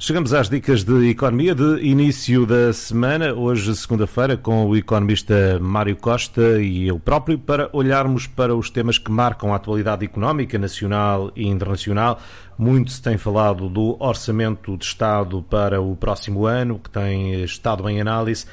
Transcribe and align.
Chegamos 0.00 0.32
às 0.32 0.48
dicas 0.48 0.84
de 0.84 1.10
economia 1.10 1.56
de 1.56 1.82
início 1.82 2.46
da 2.46 2.72
semana, 2.72 3.34
hoje 3.34 3.74
segunda-feira, 3.74 4.36
com 4.36 4.64
o 4.64 4.76
economista 4.76 5.58
Mário 5.60 5.96
Costa 5.96 6.62
e 6.62 6.86
eu 6.86 7.00
próprio, 7.00 7.36
para 7.36 7.68
olharmos 7.72 8.24
para 8.24 8.54
os 8.54 8.70
temas 8.70 8.96
que 8.96 9.10
marcam 9.10 9.52
a 9.52 9.56
atualidade 9.56 10.04
económica 10.04 10.56
nacional 10.56 11.32
e 11.34 11.48
internacional. 11.48 12.20
Muito 12.56 12.92
se 12.92 13.02
tem 13.02 13.18
falado 13.18 13.68
do 13.68 13.96
orçamento 14.00 14.76
de 14.76 14.84
Estado 14.84 15.42
para 15.42 15.80
o 15.80 15.96
próximo 15.96 16.46
ano, 16.46 16.78
que 16.78 16.90
tem 16.90 17.42
estado 17.42 17.88
em 17.88 18.00
análise. 18.00 18.46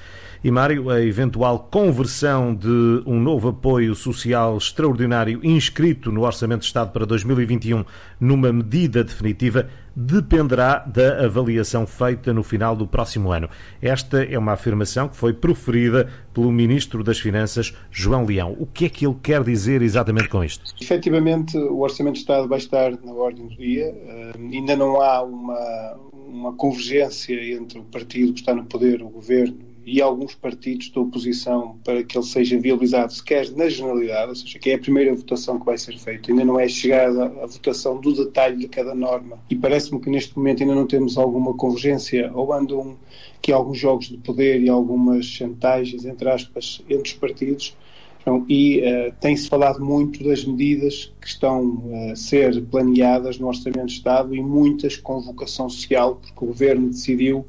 E 0.45 0.51
Mário, 0.51 0.91
a 0.91 1.01
eventual 1.01 1.67
conversão 1.71 2.53
de 2.53 3.01
um 3.07 3.19
novo 3.19 3.47
apoio 3.47 3.95
social 3.95 4.55
extraordinário 4.55 5.43
inscrito 5.43 6.11
no 6.11 6.21
Orçamento 6.21 6.59
de 6.59 6.67
Estado 6.67 6.91
para 6.91 7.03
2021 7.03 7.83
numa 8.19 8.53
medida 8.53 9.03
definitiva 9.03 9.67
dependerá 9.95 10.85
da 10.85 11.25
avaliação 11.25 11.87
feita 11.87 12.31
no 12.31 12.43
final 12.43 12.75
do 12.75 12.85
próximo 12.85 13.31
ano. 13.31 13.49
Esta 13.81 14.23
é 14.23 14.37
uma 14.37 14.51
afirmação 14.51 15.09
que 15.09 15.15
foi 15.15 15.33
proferida 15.33 16.11
pelo 16.31 16.51
Ministro 16.51 17.03
das 17.03 17.17
Finanças, 17.17 17.75
João 17.89 18.23
Leão. 18.23 18.55
O 18.59 18.67
que 18.67 18.85
é 18.85 18.89
que 18.89 19.03
ele 19.03 19.17
quer 19.23 19.43
dizer 19.43 19.81
exatamente 19.81 20.29
com 20.29 20.43
isto? 20.43 20.75
Efetivamente, 20.79 21.57
o 21.57 21.79
Orçamento 21.79 22.13
de 22.13 22.19
Estado 22.19 22.47
vai 22.47 22.59
estar 22.59 22.91
na 23.03 23.13
ordem 23.13 23.47
do 23.47 23.55
dia. 23.55 23.87
Uh, 24.35 24.53
ainda 24.53 24.75
não 24.75 25.01
há 25.01 25.23
uma, 25.23 25.97
uma 26.13 26.53
convergência 26.53 27.33
entre 27.51 27.79
o 27.79 27.83
partido 27.85 28.31
que 28.31 28.41
está 28.41 28.53
no 28.53 28.65
poder, 28.65 29.01
o 29.01 29.09
governo, 29.09 29.73
e 29.85 30.01
alguns 30.01 30.33
partidos 30.33 30.89
da 30.89 30.99
oposição 30.99 31.77
para 31.83 32.03
que 32.03 32.17
ele 32.17 32.25
seja 32.25 32.59
viabilizado, 32.59 33.13
sequer 33.13 33.51
na 33.51 33.69
generalidade, 33.69 34.29
ou 34.29 34.35
seja, 34.35 34.57
que 34.57 34.71
é 34.71 34.75
a 34.75 34.79
primeira 34.79 35.13
votação 35.13 35.59
que 35.59 35.65
vai 35.65 35.77
ser 35.77 35.97
feita. 35.99 36.31
Ainda 36.31 36.43
não 36.43 36.59
é 36.59 36.67
chegada 36.67 37.25
a 37.25 37.45
votação 37.45 38.01
do 38.01 38.11
detalhe 38.11 38.57
de 38.57 38.67
cada 38.67 38.95
norma. 38.95 39.37
E 39.49 39.55
parece-me 39.55 40.01
que 40.01 40.09
neste 40.09 40.35
momento 40.35 40.63
ainda 40.63 40.73
não 40.73 40.87
temos 40.87 41.17
alguma 41.17 41.53
convergência, 41.53 42.31
ou 42.33 42.51
andam 42.51 42.97
que 43.41 43.51
alguns 43.51 43.77
jogos 43.77 44.09
de 44.09 44.17
poder 44.17 44.59
e 44.61 44.69
algumas 44.69 45.25
chantagens, 45.25 46.03
entre 46.03 46.29
aspas, 46.29 46.81
entre 46.89 47.11
os 47.11 47.13
partidos. 47.13 47.77
Então, 48.21 48.43
e 48.49 48.79
uh, 48.79 49.13
tem-se 49.21 49.47
falado 49.47 49.85
muito 49.85 50.23
das 50.23 50.43
medidas 50.43 51.13
que 51.21 51.27
estão 51.27 51.83
eh, 51.91 52.11
a 52.11 52.15
ser 52.15 52.59
planeadas 52.65 53.37
no 53.37 53.45
Orçamento 53.45 53.85
de 53.85 53.93
Estado 53.93 54.35
e 54.35 54.41
muitas 54.41 54.97
convocação 54.97 55.69
social, 55.69 56.15
porque 56.15 56.43
o 56.43 56.47
Governo 56.47 56.87
decidiu 56.87 57.45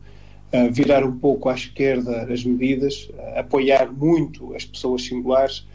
virar 0.72 1.04
um 1.04 1.18
pouco 1.18 1.48
à 1.48 1.54
esquerda 1.54 2.32
as 2.32 2.44
medidas, 2.44 3.10
apoiar 3.34 3.92
muito 3.92 4.54
as 4.54 4.64
pessoas 4.64 5.02
singulares, 5.02 5.66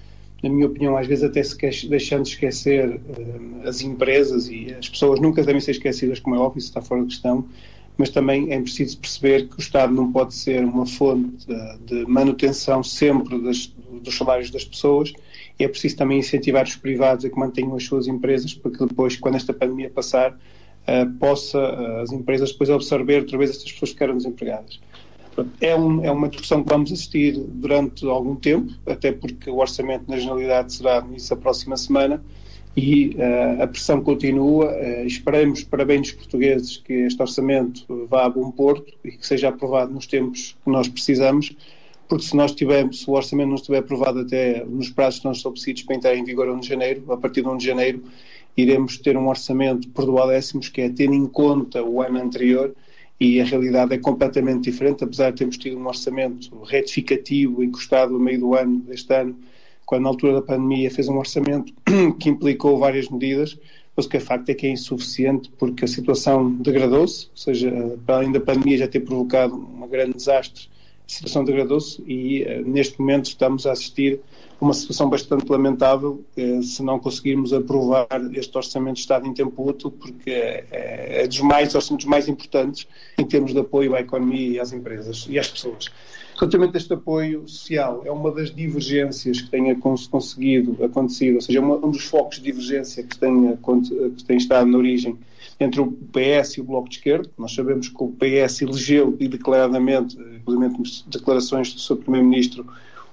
na 0.41 0.50
minha 0.50 0.66
opinião, 0.66 0.97
às 0.97 1.05
vezes 1.05 1.23
até 1.23 1.44
se 1.44 1.88
deixando 1.88 2.23
de 2.23 2.30
esquecer 2.30 2.89
uh, 2.89 3.67
as 3.67 3.81
empresas 3.81 4.47
e 4.47 4.73
as 4.77 4.89
pessoas 4.89 5.19
nunca 5.19 5.44
devem 5.44 5.61
ser 5.61 5.72
esquecidas, 5.72 6.19
como 6.19 6.36
é 6.36 6.39
óbvio, 6.39 6.59
isso 6.59 6.69
está 6.69 6.81
fora 6.81 7.02
de 7.02 7.08
questão, 7.08 7.45
mas 7.97 8.09
também 8.09 8.52
é 8.52 8.59
preciso 8.59 8.97
perceber 8.97 9.47
que 9.47 9.58
o 9.58 9.59
Estado 9.59 9.94
não 9.94 10.11
pode 10.11 10.33
ser 10.33 10.64
uma 10.64 10.86
fonte 10.86 11.45
de, 11.45 11.77
de 11.86 12.05
manutenção 12.08 12.81
sempre 12.81 13.39
das, 13.39 13.72
dos 14.02 14.17
salários 14.17 14.49
das 14.49 14.66
pessoas. 14.66 15.14
E 15.59 15.64
é 15.64 15.67
preciso 15.67 15.97
também 15.97 16.17
incentivar 16.17 16.64
os 16.64 16.75
privados 16.75 17.25
a 17.25 17.30
que 17.30 17.38
mantenham 17.38 17.75
as 17.75 17.83
suas 17.83 18.08
empresas 18.08 18.55
para 18.55 18.72
que 18.72 18.86
depois, 18.86 19.17
quando 19.17 19.36
esta 19.36 19.53
pandemia 19.53 19.89
passar, 19.89 20.36
possa 21.19 21.59
uh, 21.59 22.01
as 22.01 22.11
empresas 22.11 22.51
depois 22.51 22.69
absorver 22.69 23.19
outra 23.21 23.37
vez 23.37 23.51
estas 23.51 23.71
pessoas 23.71 23.91
que 23.91 23.95
ficaram 23.95 24.17
desempregadas. 24.17 24.79
É, 25.61 25.75
um, 25.75 26.03
é, 26.03 26.11
uma 26.11 26.27
discussão 26.27 26.61
que 26.61 26.69
vamos 26.69 26.91
assistir 26.91 27.37
durante 27.37 28.05
algum 28.05 28.35
tempo, 28.35 28.73
até 28.85 29.11
porque 29.11 29.49
o 29.49 29.57
orçamento 29.57 30.09
na 30.09 30.17
generalidade 30.17 30.73
será 30.73 31.05
isso 31.15 31.33
a 31.33 31.37
próxima 31.37 31.77
semana 31.77 32.21
e 32.75 33.15
uh, 33.15 33.63
a 33.63 33.67
pressão 33.67 34.02
continua. 34.02 34.71
Uh, 34.73 35.05
esperamos, 35.05 35.63
para 35.63 35.85
bem 35.85 36.02
dos 36.02 36.11
portugueses, 36.11 36.77
que 36.77 36.93
este 36.93 37.21
orçamento 37.21 38.07
vá 38.09 38.25
a 38.25 38.29
bom 38.29 38.52
porto 38.52 38.93
e 39.03 39.11
que 39.11 39.25
seja 39.25 39.49
aprovado 39.49 39.93
nos 39.93 40.05
tempos 40.05 40.57
que 40.63 40.69
nós 40.69 40.87
precisamos, 40.87 41.55
porque 42.09 42.25
se 42.25 42.35
nós 42.35 42.53
tivermos, 42.53 43.02
se 43.02 43.09
o 43.09 43.13
orçamento 43.13 43.47
não 43.47 43.55
estiver 43.55 43.79
aprovado 43.79 44.19
até 44.19 44.65
nos 44.65 44.89
prazos 44.89 45.15
que 45.15 45.19
estão 45.19 45.31
estabelecidos 45.31 45.83
para 45.83 45.95
entrar 45.95 46.15
em 46.15 46.25
vigor 46.25 46.49
1 46.49 46.59
de 46.59 46.67
janeiro, 46.67 47.03
a 47.09 47.17
partir 47.17 47.41
de 47.41 47.47
1 47.47 47.58
de 47.58 47.65
janeiro 47.65 48.03
iremos 48.56 48.98
ter 48.98 49.17
um 49.17 49.28
orçamento 49.28 49.88
por 49.89 50.06
duodécimos, 50.06 50.70
que 50.70 50.82
é 50.82 50.89
ter 50.89 51.10
em 51.10 51.26
conta 51.26 51.84
o 51.84 52.02
ano 52.02 52.20
anterior, 52.20 52.73
e 53.20 53.39
a 53.39 53.45
realidade 53.45 53.94
é 53.94 53.98
completamente 53.98 54.64
diferente, 54.72 55.04
apesar 55.04 55.30
de 55.30 55.38
termos 55.38 55.58
tido 55.58 55.78
um 55.78 55.88
orçamento 55.88 56.50
retificativo 56.64 57.64
encostado 57.64 58.14
no 58.14 58.20
meio 58.20 58.39
do 58.39 58.56
ano 58.56 58.80
deste 58.80 59.14
ano, 59.14 59.36
quando 59.86 60.04
na 60.04 60.10
altura 60.10 60.34
da 60.34 60.42
pandemia 60.42 60.89
fez 60.89 61.08
um 61.08 61.17
orçamento 61.17 61.73
que 62.20 62.30
implicou 62.30 62.80
várias 62.80 63.10
medidas, 63.10 63.60
mas 63.95 64.06
o 64.06 64.10
que 64.10 64.17
é 64.17 64.20
facto 64.20 64.50
é 64.50 64.54
que 64.54 64.66
é 64.66 64.70
insuficiente 64.72 65.52
porque 65.58 65.86
a 65.86 65.88
situação 65.88 66.52
degradou-se, 66.52 67.28
ou 67.28 67.38
seja, 67.38 67.72
para 68.06 68.16
além 68.16 68.32
da 68.32 68.39
pandemia 68.39 68.80
já 68.80 68.88
ter 68.88 69.02
provocado 69.02 69.54
um 69.54 69.88
grande 69.88 70.14
desastre, 70.14 70.70
a 71.06 71.12
situação 71.12 71.44
degradou-se 71.44 72.02
e 72.08 72.44
uh, 72.44 72.68
neste 72.68 73.00
momento 73.00 73.26
estamos 73.26 73.68
a 73.68 73.73
assistir 73.73 74.20
uma 74.61 74.73
situação 74.73 75.10
bastante 75.10 75.49
lamentável 75.49 76.23
eh, 76.38 76.61
se 76.61 76.83
não 76.83 76.99
conseguirmos 76.99 77.52
aprovar 77.52 78.08
este 78.33 78.55
Orçamento 78.55 78.95
de 78.95 79.02
Estado 79.02 79.27
em 79.27 79.33
tempo 79.33 79.67
útil, 79.67 79.89
porque 79.89 80.30
é, 80.30 80.66
é, 80.72 81.23
é 81.23 81.27
dos 81.27 81.42
mais 81.42 81.73
orçamentos 81.73 82.05
mais 82.05 82.27
importantes 82.27 82.88
em 83.17 83.26
termos 83.26 83.54
de 83.54 83.60
apoio 83.60 83.95
à 83.95 84.02
economia 84.02 84.50
e 84.50 84.60
às 84.60 84.71
empresas 84.71 85.26
e 85.27 85.39
às 85.39 85.50
pessoas. 85.50 85.89
Relativamente 86.38 86.76
a 86.76 86.77
este 86.77 86.94
apoio 86.94 87.48
social, 87.48 88.04
é 88.05 88.11
uma 88.11 88.32
das 88.32 88.54
divergências 88.54 89.42
que 89.42 89.50
tenha 89.50 89.76
conseguido 89.76 90.83
acontecido, 90.83 91.36
ou 91.36 91.42
seja, 91.42 91.60
um 91.60 91.92
dos 91.92 92.04
focos 92.05 92.38
de 92.38 92.44
divergência 92.44 93.04
que 93.04 93.17
tenha, 93.17 93.58
que 94.17 94.23
tem 94.23 94.38
estado 94.38 94.67
na 94.67 94.77
origem 94.77 95.17
entre 95.60 95.82
o 95.82 95.92
PS 95.92 96.58
e 96.58 96.61
o 96.61 96.64
Bloco 96.64 96.89
de 96.89 96.98
Esquerda. 96.98 97.30
Nós 97.38 97.54
sabemos 97.54 97.89
que 97.89 98.04
o 98.04 98.08
PS 98.10 98.61
elegeu 98.61 99.16
e 99.20 99.27
declaradamente, 99.27 100.17
inclusive 100.48 101.04
declarações 101.08 101.73
do 101.73 101.80
seu 101.80 101.98
Primeiro-Ministro, 101.98 102.66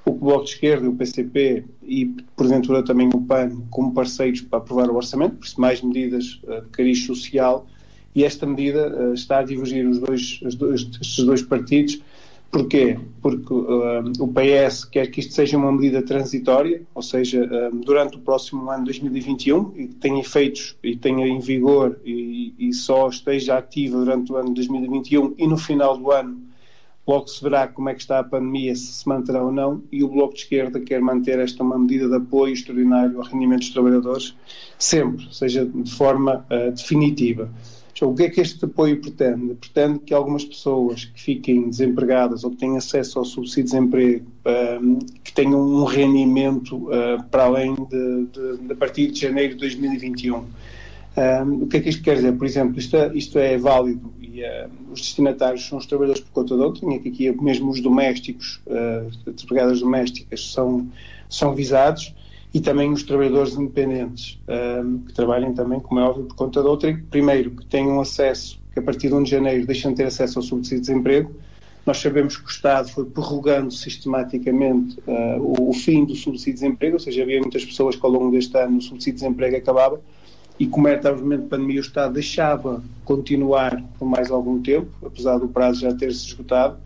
o 0.08 0.14
Bloco 0.14 0.44
de 0.44 0.50
Esquerda, 0.52 0.88
o 0.88 0.94
PCP 0.94 1.64
e, 1.82 2.06
porventura, 2.34 2.82
também 2.82 3.08
o 3.12 3.20
PAN 3.20 3.62
como 3.70 3.92
parceiros 3.92 4.40
para 4.40 4.58
aprovar 4.58 4.90
o 4.90 4.96
orçamento, 4.96 5.36
por 5.36 5.44
isso 5.44 5.60
mais 5.60 5.82
medidas 5.82 6.40
uh, 6.44 6.62
de 6.62 6.68
cariz 6.68 7.04
social, 7.04 7.66
e 8.14 8.24
esta 8.24 8.46
medida 8.46 8.88
uh, 8.88 9.14
está 9.14 9.40
a 9.40 9.42
divergir 9.42 9.86
os 9.86 9.98
dois, 9.98 10.40
os 10.42 10.54
dois, 10.54 10.88
estes 11.00 11.24
dois 11.24 11.42
partidos. 11.42 12.00
Porquê? 12.50 12.98
Porque 13.20 13.52
uh, 13.52 14.02
o 14.18 14.28
PS 14.28 14.86
quer 14.86 15.10
que 15.10 15.20
isto 15.20 15.34
seja 15.34 15.58
uma 15.58 15.70
medida 15.70 16.00
transitória, 16.00 16.82
ou 16.94 17.02
seja, 17.02 17.46
durante 17.84 18.16
o 18.16 18.20
próximo 18.20 18.70
ano 18.70 18.86
2021, 18.86 19.74
e 19.76 19.88
que 19.88 19.94
tenha 19.96 20.20
efeitos 20.20 20.74
e 20.82 20.96
tenha 20.96 21.28
em 21.28 21.38
vigor 21.40 22.00
e, 22.06 22.54
e 22.58 22.72
só 22.72 23.10
esteja 23.10 23.58
ativa 23.58 23.98
durante 23.98 24.32
o 24.32 24.36
ano 24.36 24.54
2021 24.54 25.34
e 25.36 25.46
no 25.46 25.58
final 25.58 25.98
do 25.98 26.10
ano 26.10 26.47
Logo 27.08 27.26
se 27.26 27.42
verá 27.42 27.66
como 27.66 27.88
é 27.88 27.94
que 27.94 28.02
está 28.02 28.18
a 28.18 28.22
pandemia, 28.22 28.76
se 28.76 28.92
se 28.92 29.08
manterá 29.08 29.42
ou 29.42 29.50
não, 29.50 29.82
e 29.90 30.04
o 30.04 30.08
Bloco 30.08 30.34
de 30.34 30.40
Esquerda 30.40 30.78
quer 30.78 31.00
manter 31.00 31.38
esta 31.38 31.62
uma 31.62 31.78
medida 31.78 32.06
de 32.06 32.16
apoio 32.16 32.52
extraordinário 32.52 33.16
ao 33.16 33.24
rendimento 33.24 33.60
dos 33.60 33.70
trabalhadores, 33.70 34.36
sempre, 34.78 35.26
seja 35.32 35.64
de 35.64 35.90
forma 35.90 36.44
uh, 36.50 36.70
definitiva. 36.70 37.50
Então, 37.94 38.10
o 38.10 38.14
que 38.14 38.24
é 38.24 38.28
que 38.28 38.42
este 38.42 38.62
apoio 38.62 39.00
pretende? 39.00 39.54
Pretende 39.54 40.00
que 40.00 40.12
algumas 40.12 40.44
pessoas 40.44 41.06
que 41.06 41.18
fiquem 41.18 41.70
desempregadas 41.70 42.44
ou 42.44 42.50
que 42.50 42.58
tenham 42.58 42.76
acesso 42.76 43.18
ao 43.18 43.24
subsídio 43.24 43.64
de 43.64 43.70
desemprego, 43.70 44.26
uh, 44.44 44.98
que 45.24 45.32
tenham 45.32 45.62
um 45.62 45.84
rendimento 45.84 46.76
uh, 46.76 47.24
para 47.30 47.44
além 47.44 47.74
de, 47.74 48.58
de, 48.68 48.74
partir 48.74 49.10
de 49.10 49.18
janeiro 49.18 49.54
de 49.54 49.60
2021. 49.60 50.44
o 51.62 51.66
que 51.66 51.78
é 51.78 51.80
que 51.80 51.88
isto 51.88 52.02
quer 52.02 52.16
dizer? 52.16 52.32
Por 52.36 52.46
exemplo, 52.46 52.78
isto 52.78 52.94
é, 52.98 53.10
isto 53.14 53.38
é 53.38 53.56
válido 53.56 54.12
uh, 54.42 54.70
os 54.92 55.00
destinatários 55.00 55.66
são 55.66 55.78
os 55.78 55.86
trabalhadores 55.86 56.22
por 56.22 56.32
conta 56.32 56.56
de 56.56 56.62
outrem, 56.62 56.96
aqui, 56.96 57.28
aqui 57.28 57.42
mesmo 57.42 57.70
os 57.70 57.80
domésticos, 57.80 58.60
uh, 58.66 59.08
as 59.28 59.44
empregadas 59.44 59.80
domésticas 59.80 60.52
são, 60.52 60.88
são 61.28 61.54
visados, 61.54 62.14
e 62.52 62.60
também 62.60 62.92
os 62.92 63.02
trabalhadores 63.02 63.54
independentes, 63.54 64.38
uh, 64.48 64.98
que 65.06 65.12
trabalhem 65.12 65.52
também, 65.52 65.80
como 65.80 66.00
é 66.00 66.04
óbvio, 66.04 66.24
por 66.24 66.36
conta 66.36 66.62
de 66.62 66.68
outrem, 66.68 66.98
primeiro, 67.10 67.50
que 67.50 67.66
tenham 67.66 68.00
acesso, 68.00 68.58
que 68.72 68.78
a 68.78 68.82
partir 68.82 69.08
de 69.08 69.14
1 69.14 69.22
de 69.22 69.30
janeiro 69.30 69.66
deixam 69.66 69.92
de 69.92 69.98
ter 69.98 70.04
acesso 70.04 70.38
ao 70.38 70.42
subsídio 70.42 70.80
de 70.80 70.88
desemprego, 70.88 71.34
nós 71.88 71.98
sabemos 71.98 72.36
que 72.36 72.44
o 72.44 72.50
Estado 72.50 72.90
foi 72.90 73.06
prorrogando 73.06 73.70
sistematicamente 73.72 74.98
uh, 75.06 75.40
o, 75.40 75.70
o, 75.70 75.72
fim 75.72 76.04
do 76.04 76.14
subsídio 76.14 76.52
de 76.52 76.60
desemprego, 76.60 76.96
ou 76.96 77.00
seja, 77.00 77.22
havia 77.22 77.40
muitas 77.40 77.64
pessoas 77.64 77.96
que 77.96 78.04
ao 78.04 78.12
longo 78.12 78.30
deste 78.30 78.58
ano 78.58 78.76
o 78.76 78.82
subsídio 78.82 79.14
de 79.14 79.20
desemprego 79.20 79.56
acabava, 79.56 79.98
e 80.58 80.66
como 80.66 80.88
era 80.88 81.14
o 81.14 81.18
momento 81.18 81.42
de 81.42 81.48
pandemia, 81.48 81.78
o 81.78 81.82
Estado 81.82 82.14
deixava 82.14 82.82
continuar 83.04 83.82
por 83.98 84.06
mais 84.06 84.30
algum 84.30 84.60
tempo, 84.60 84.90
apesar 85.04 85.38
do 85.38 85.48
prazo 85.48 85.80
já 85.80 85.94
ter 85.94 86.12
se 86.12 86.26
esgotado. 86.26 86.76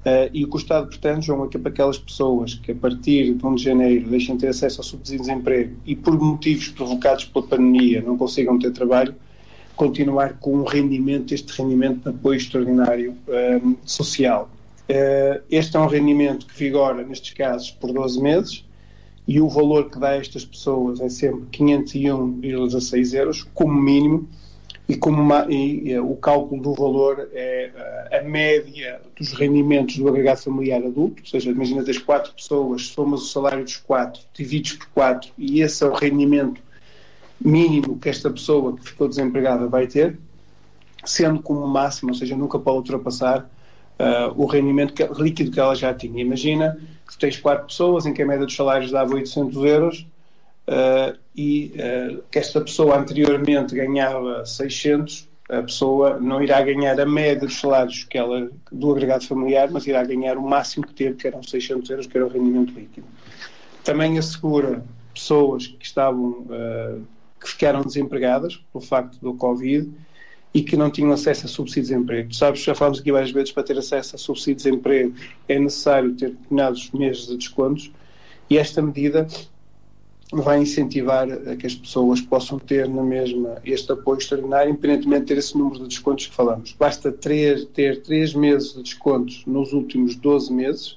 Uh, 0.00 0.32
e 0.32 0.44
o 0.44 0.48
que 0.48 0.56
o 0.56 0.58
Estado 0.58 0.88
pretende, 0.88 1.26
João, 1.26 1.44
é 1.44 1.48
que 1.48 1.58
para 1.58 1.70
aquelas 1.70 1.98
pessoas 1.98 2.54
que 2.54 2.72
a 2.72 2.74
partir 2.74 3.34
de 3.34 3.46
1 3.46 3.54
de 3.54 3.62
janeiro 3.62 4.08
deixem 4.08 4.34
de 4.34 4.40
ter 4.40 4.48
acesso 4.48 4.80
ao 4.80 4.84
subsídio 4.84 5.22
de 5.22 5.28
desemprego 5.28 5.76
e 5.84 5.94
por 5.94 6.18
motivos 6.18 6.68
provocados 6.68 7.26
pela 7.26 7.46
pandemia 7.46 8.00
não 8.00 8.16
consigam 8.16 8.58
ter 8.58 8.70
trabalho, 8.70 9.14
continuar 9.76 10.38
com 10.38 10.54
um 10.56 10.64
rendimento, 10.64 11.34
este 11.34 11.52
rendimento 11.60 12.02
de 12.02 12.08
apoio 12.16 12.38
extraordinário 12.38 13.14
uh, 13.28 13.76
social. 13.84 14.48
Uh, 14.88 15.42
este 15.50 15.76
é 15.76 15.80
um 15.80 15.86
rendimento 15.86 16.46
que 16.46 16.58
vigora, 16.58 17.04
nestes 17.04 17.34
casos, 17.34 17.70
por 17.70 17.92
12 17.92 18.22
meses, 18.22 18.64
e 19.30 19.40
o 19.40 19.48
valor 19.48 19.88
que 19.88 19.96
dá 19.96 20.08
a 20.08 20.16
estas 20.16 20.44
pessoas 20.44 21.00
é 21.00 21.08
sempre 21.08 21.44
501,16 21.56 23.16
euros, 23.16 23.46
como 23.54 23.72
mínimo, 23.72 24.28
e, 24.88 24.96
como 24.96 25.22
uma, 25.22 25.46
e, 25.48 25.96
o 26.00 26.16
cálculo 26.16 26.60
do 26.60 26.74
valor 26.74 27.28
é 27.32 27.70
uh, 27.72 28.16
a 28.16 28.28
média 28.28 29.00
dos 29.16 29.32
rendimentos 29.32 29.98
do 29.98 30.08
agregado 30.08 30.40
familiar 30.40 30.82
adulto, 30.82 31.22
ou 31.22 31.28
seja, 31.28 31.48
imagina 31.48 31.84
das 31.84 31.96
quatro 31.96 32.34
pessoas, 32.34 32.88
somas 32.88 33.22
o 33.22 33.26
salário 33.26 33.62
dos 33.62 33.76
quatro, 33.76 34.20
divides 34.34 34.72
por 34.72 34.88
quatro, 34.88 35.30
e 35.38 35.62
esse 35.62 35.84
é 35.84 35.86
o 35.86 35.92
rendimento 35.92 36.60
mínimo 37.40 38.00
que 38.00 38.08
esta 38.08 38.28
pessoa 38.30 38.76
que 38.76 38.84
ficou 38.84 39.06
desempregada 39.06 39.68
vai 39.68 39.86
ter, 39.86 40.18
sendo 41.04 41.40
como 41.40 41.64
máximo, 41.68 42.10
ou 42.10 42.16
seja, 42.16 42.36
nunca 42.36 42.58
pode 42.58 42.78
ultrapassar 42.78 43.48
uh, 44.00 44.34
o 44.36 44.44
rendimento 44.44 44.92
que, 44.92 45.04
líquido 45.22 45.52
que 45.52 45.60
ela 45.60 45.76
já 45.76 45.94
tinha. 45.94 46.20
Imagina 46.20 46.76
que 47.10 47.18
tens 47.18 47.36
quatro 47.38 47.66
pessoas 47.66 48.06
em 48.06 48.14
que 48.14 48.22
a 48.22 48.26
média 48.26 48.46
dos 48.46 48.54
salários 48.54 48.90
dava 48.90 49.14
800 49.14 49.64
euros 49.64 50.06
uh, 50.68 51.18
e 51.34 51.74
uh, 51.74 52.22
que 52.30 52.38
esta 52.38 52.60
pessoa 52.60 52.96
anteriormente 52.96 53.74
ganhava 53.74 54.44
600, 54.46 55.28
a 55.50 55.62
pessoa 55.62 56.20
não 56.20 56.42
irá 56.42 56.62
ganhar 56.62 56.98
a 57.00 57.06
média 57.06 57.46
dos 57.46 57.58
salários 57.58 58.04
que 58.04 58.16
ela, 58.16 58.48
do 58.70 58.92
agregado 58.92 59.26
familiar, 59.26 59.68
mas 59.70 59.86
irá 59.86 60.04
ganhar 60.04 60.38
o 60.38 60.42
máximo 60.42 60.86
que 60.86 60.94
teve, 60.94 61.16
que 61.16 61.26
eram 61.26 61.42
600 61.42 61.90
euros, 61.90 62.06
que 62.06 62.16
era 62.16 62.26
o 62.26 62.30
rendimento 62.30 62.72
líquido. 62.72 63.06
Também 63.82 64.16
assegura 64.16 64.84
pessoas 65.12 65.66
que 65.66 65.84
estavam, 65.84 66.46
que 67.40 67.48
ficaram 67.48 67.82
desempregadas 67.82 68.62
pelo 68.72 68.84
facto 68.84 69.18
do 69.20 69.34
Covid 69.34 69.90
e 70.52 70.62
que 70.62 70.76
não 70.76 70.90
tinham 70.90 71.12
acesso 71.12 71.46
a 71.46 71.48
subsídio 71.48 71.82
de 71.82 71.88
desemprego. 71.90 72.34
Sabes, 72.34 72.60
já 72.60 72.74
falámos 72.74 73.00
aqui 73.00 73.12
várias 73.12 73.30
vezes, 73.30 73.52
para 73.52 73.62
ter 73.62 73.78
acesso 73.78 74.16
a 74.16 74.18
subsídio 74.18 74.56
de 74.56 74.64
desemprego 74.64 75.14
é 75.48 75.58
necessário 75.58 76.12
ter 76.14 76.30
determinados 76.30 76.90
meses 76.90 77.26
de 77.26 77.36
descontos 77.36 77.90
e 78.48 78.58
esta 78.58 78.82
medida 78.82 79.26
vai 80.32 80.60
incentivar 80.60 81.28
a 81.30 81.56
que 81.56 81.66
as 81.66 81.74
pessoas 81.74 82.20
possam 82.20 82.58
ter 82.58 82.88
na 82.88 83.02
mesma 83.02 83.60
este 83.64 83.92
apoio 83.92 84.18
extraordinário, 84.18 84.70
independentemente 84.70 85.22
de 85.22 85.26
ter 85.26 85.38
esse 85.38 85.58
número 85.58 85.80
de 85.80 85.88
descontos 85.88 86.26
que 86.26 86.34
falamos. 86.34 86.74
Basta 86.78 87.10
ter, 87.10 87.66
ter 87.66 88.02
três 88.02 88.34
meses 88.34 88.74
de 88.74 88.82
descontos 88.82 89.42
nos 89.46 89.72
últimos 89.72 90.14
12 90.14 90.52
meses, 90.52 90.96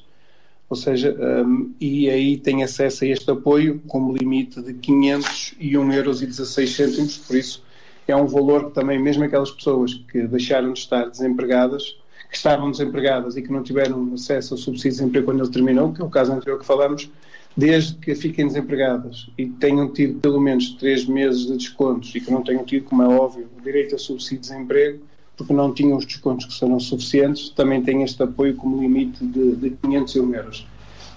ou 0.70 0.76
seja, 0.76 1.16
um, 1.46 1.72
e 1.80 2.10
aí 2.10 2.38
tem 2.38 2.64
acesso 2.64 3.04
a 3.04 3.08
este 3.08 3.30
apoio 3.30 3.82
como 3.88 4.16
limite 4.16 4.62
de 4.62 4.74
501,16 4.74 6.80
euros, 6.80 7.18
por 7.18 7.36
isso 7.36 7.63
é 8.12 8.16
um 8.16 8.28
valor 8.28 8.66
que 8.66 8.72
também, 8.72 9.00
mesmo 9.00 9.24
aquelas 9.24 9.52
pessoas 9.52 9.94
que 10.12 10.28
deixaram 10.28 10.74
de 10.74 10.80
estar 10.80 11.06
desempregadas, 11.06 11.98
que 12.30 12.38
estavam 12.38 12.72
desempregadas 12.72 13.38
e 13.38 13.42
que 13.42 13.52
não 13.52 13.62
tiveram 13.64 14.14
acesso 14.14 14.56
ao 14.56 14.58
subsídio 14.58 14.92
de 14.92 14.98
desemprego 14.98 15.26
quando 15.28 15.44
ele 15.44 15.52
terminou, 15.52 15.94
que 15.94 16.02
é 16.02 16.06
o 16.06 16.10
caso 16.10 16.32
anterior 16.32 16.60
que 16.60 16.66
falamos, 16.66 17.10
desde 17.56 17.94
que 17.96 18.16
fiquem 18.16 18.48
desempregadas 18.48 19.30
e 19.38 19.46
tenham 19.46 19.88
tido 19.92 20.20
pelo 20.20 20.40
menos 20.40 20.72
três 20.72 21.06
meses 21.06 21.46
de 21.46 21.58
descontos 21.58 22.14
e 22.16 22.20
que 22.20 22.32
não 22.32 22.42
tenham 22.42 22.64
tido, 22.66 22.86
como 22.86 23.04
é 23.04 23.08
óbvio, 23.08 23.48
o 23.58 23.62
direito 23.62 23.96
a 23.96 23.98
subsídio 23.98 24.42
de 24.42 24.50
desemprego, 24.50 25.00
porque 25.38 25.54
não 25.54 25.74
tinham 25.74 25.98
os 25.98 26.06
descontos 26.06 26.46
que 26.46 26.54
serão 26.54 26.80
suficientes, 26.80 27.50
também 27.50 27.82
têm 27.82 28.04
este 28.04 28.22
apoio 28.24 28.56
como 28.56 28.82
limite 28.82 29.24
de, 29.26 29.56
de 29.56 29.70
501 29.72 30.36
euros. 30.36 30.68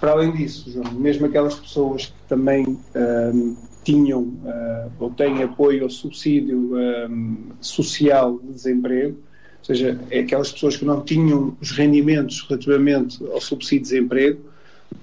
Para 0.01 0.13
além 0.13 0.33
disso, 0.33 0.71
João, 0.71 0.93
mesmo 0.93 1.27
aquelas 1.27 1.55
pessoas 1.55 2.07
que 2.07 2.29
também 2.29 2.79
um, 2.95 3.57
tinham 3.87 4.23
uh, 4.23 4.91
ou 4.99 5.11
têm 5.11 5.45
apoio 5.45 5.85
ao 5.85 5.91
subsídio 5.91 6.77
um, 6.77 7.37
social 7.61 8.37
de 8.43 8.53
desemprego, 8.53 9.17
ou 9.61 9.65
seja, 9.65 9.97
é 10.11 10.19
aquelas 10.21 10.51
pessoas 10.51 10.77
que 10.77 10.85
não 10.85 11.03
tinham 11.03 11.57
os 11.61 11.71
rendimentos 11.71 12.45
relativamente 12.49 13.25
ao 13.33 13.41
subsídio 13.41 13.85
de 13.85 13.91
desemprego, 13.91 14.41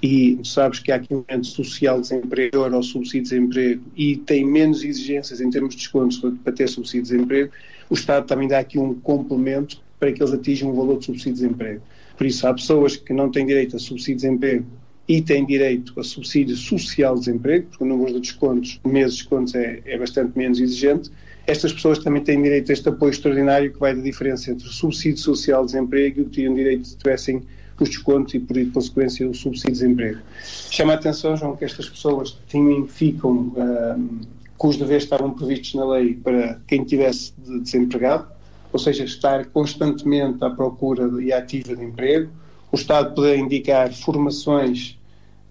e 0.02 0.38
sabes 0.44 0.80
que 0.80 0.92
há 0.92 0.96
aqui 0.98 1.14
um 1.14 1.24
momento 1.26 1.48
social 1.48 2.02
de 2.02 2.10
desemprego 2.10 2.58
ao 2.58 2.84
subsídio 2.84 3.24
de 3.24 3.30
desemprego 3.30 3.82
e 3.96 4.18
tem 4.18 4.46
menos 4.46 4.84
exigências 4.84 5.40
em 5.40 5.50
termos 5.50 5.76
de 5.76 5.78
descontos 5.78 6.22
para 6.44 6.52
ter 6.52 6.68
subsídio 6.68 7.04
de 7.04 7.12
desemprego, 7.14 7.52
o 7.90 7.94
Estado 7.94 8.28
também 8.28 8.50
dá 8.50 8.60
aqui 8.60 8.78
um 8.78 8.94
complemento 8.96 9.82
para 9.98 10.12
que 10.12 10.22
eles 10.22 10.34
atinjam 10.34 10.72
o 10.72 10.76
valor 10.76 11.00
de 11.00 11.06
subsídio 11.06 11.36
de 11.36 11.42
desemprego. 11.42 11.82
Por 12.18 12.28
isso, 12.28 12.46
há 12.46 12.54
pessoas 12.54 12.98
que 12.98 13.14
não 13.14 13.32
têm 13.32 13.46
direito 13.46 13.78
a 13.78 13.80
subsídio 13.80 14.16
de 14.16 14.22
desemprego 14.24 14.66
e 15.08 15.22
têm 15.22 15.46
direito 15.46 16.00
a 16.00 16.04
subsídio 16.04 16.56
social 16.56 17.16
de 17.16 17.22
desemprego, 17.22 17.68
porque 17.70 17.84
o 17.84 17.88
número 17.88 18.14
de 18.14 18.22
descontos, 18.22 18.80
meses 18.86 19.16
de 19.16 19.22
descontos 19.22 19.56
é, 19.56 19.82
é 19.86 19.98
bastante 19.98 20.38
menos 20.38 20.60
exigente. 20.60 21.12
Estas 21.46 21.74
pessoas 21.74 22.00
também 22.00 22.24
têm 22.24 22.42
direito 22.42 22.70
a 22.70 22.74
este 22.74 22.88
apoio 22.88 23.12
extraordinário 23.12 23.74
que 23.74 23.80
vai 23.80 23.94
da 23.94 24.02
diferença 24.02 24.52
entre 24.52 24.66
o 24.66 24.72
subsídio 24.72 25.20
social 25.20 25.66
de 25.66 25.74
desemprego 25.74 26.20
e 26.20 26.22
o 26.24 26.26
que 26.26 26.32
tinham 26.32 26.54
direito 26.54 26.88
se 26.88 26.98
tivessem 26.98 27.44
os 27.80 27.90
descontos 27.90 28.34
e, 28.34 28.40
por 28.40 28.56
consequência, 28.72 29.28
o 29.30 29.34
subsídio 29.34 29.74
de 29.74 29.80
desemprego. 29.80 30.20
Chama 30.42 30.94
a 30.94 30.96
atenção, 30.96 31.36
João, 31.36 31.56
que 31.56 31.66
estas 31.66 31.90
pessoas 31.90 32.38
tinham, 32.48 32.88
ficam 32.88 33.32
um, 33.32 34.22
com 34.58 34.70
os 34.70 34.78
deveres 34.78 35.04
estavam 35.04 35.32
previstos 35.32 35.74
na 35.74 35.86
lei 35.86 36.14
para 36.14 36.62
quem 36.68 36.86
tivesse 36.86 37.34
de 37.38 37.60
desempregado, 37.60 38.28
ou 38.72 38.80
seja, 38.80 39.04
estar 39.04 39.46
constantemente 39.48 40.44
à 40.44 40.50
procura 40.50 41.10
e 41.22 41.34
ativa 41.34 41.76
de 41.76 41.84
emprego, 41.84 42.32
o 42.74 42.76
Estado 42.76 43.14
poder 43.14 43.38
indicar 43.38 43.94
formações 43.94 44.98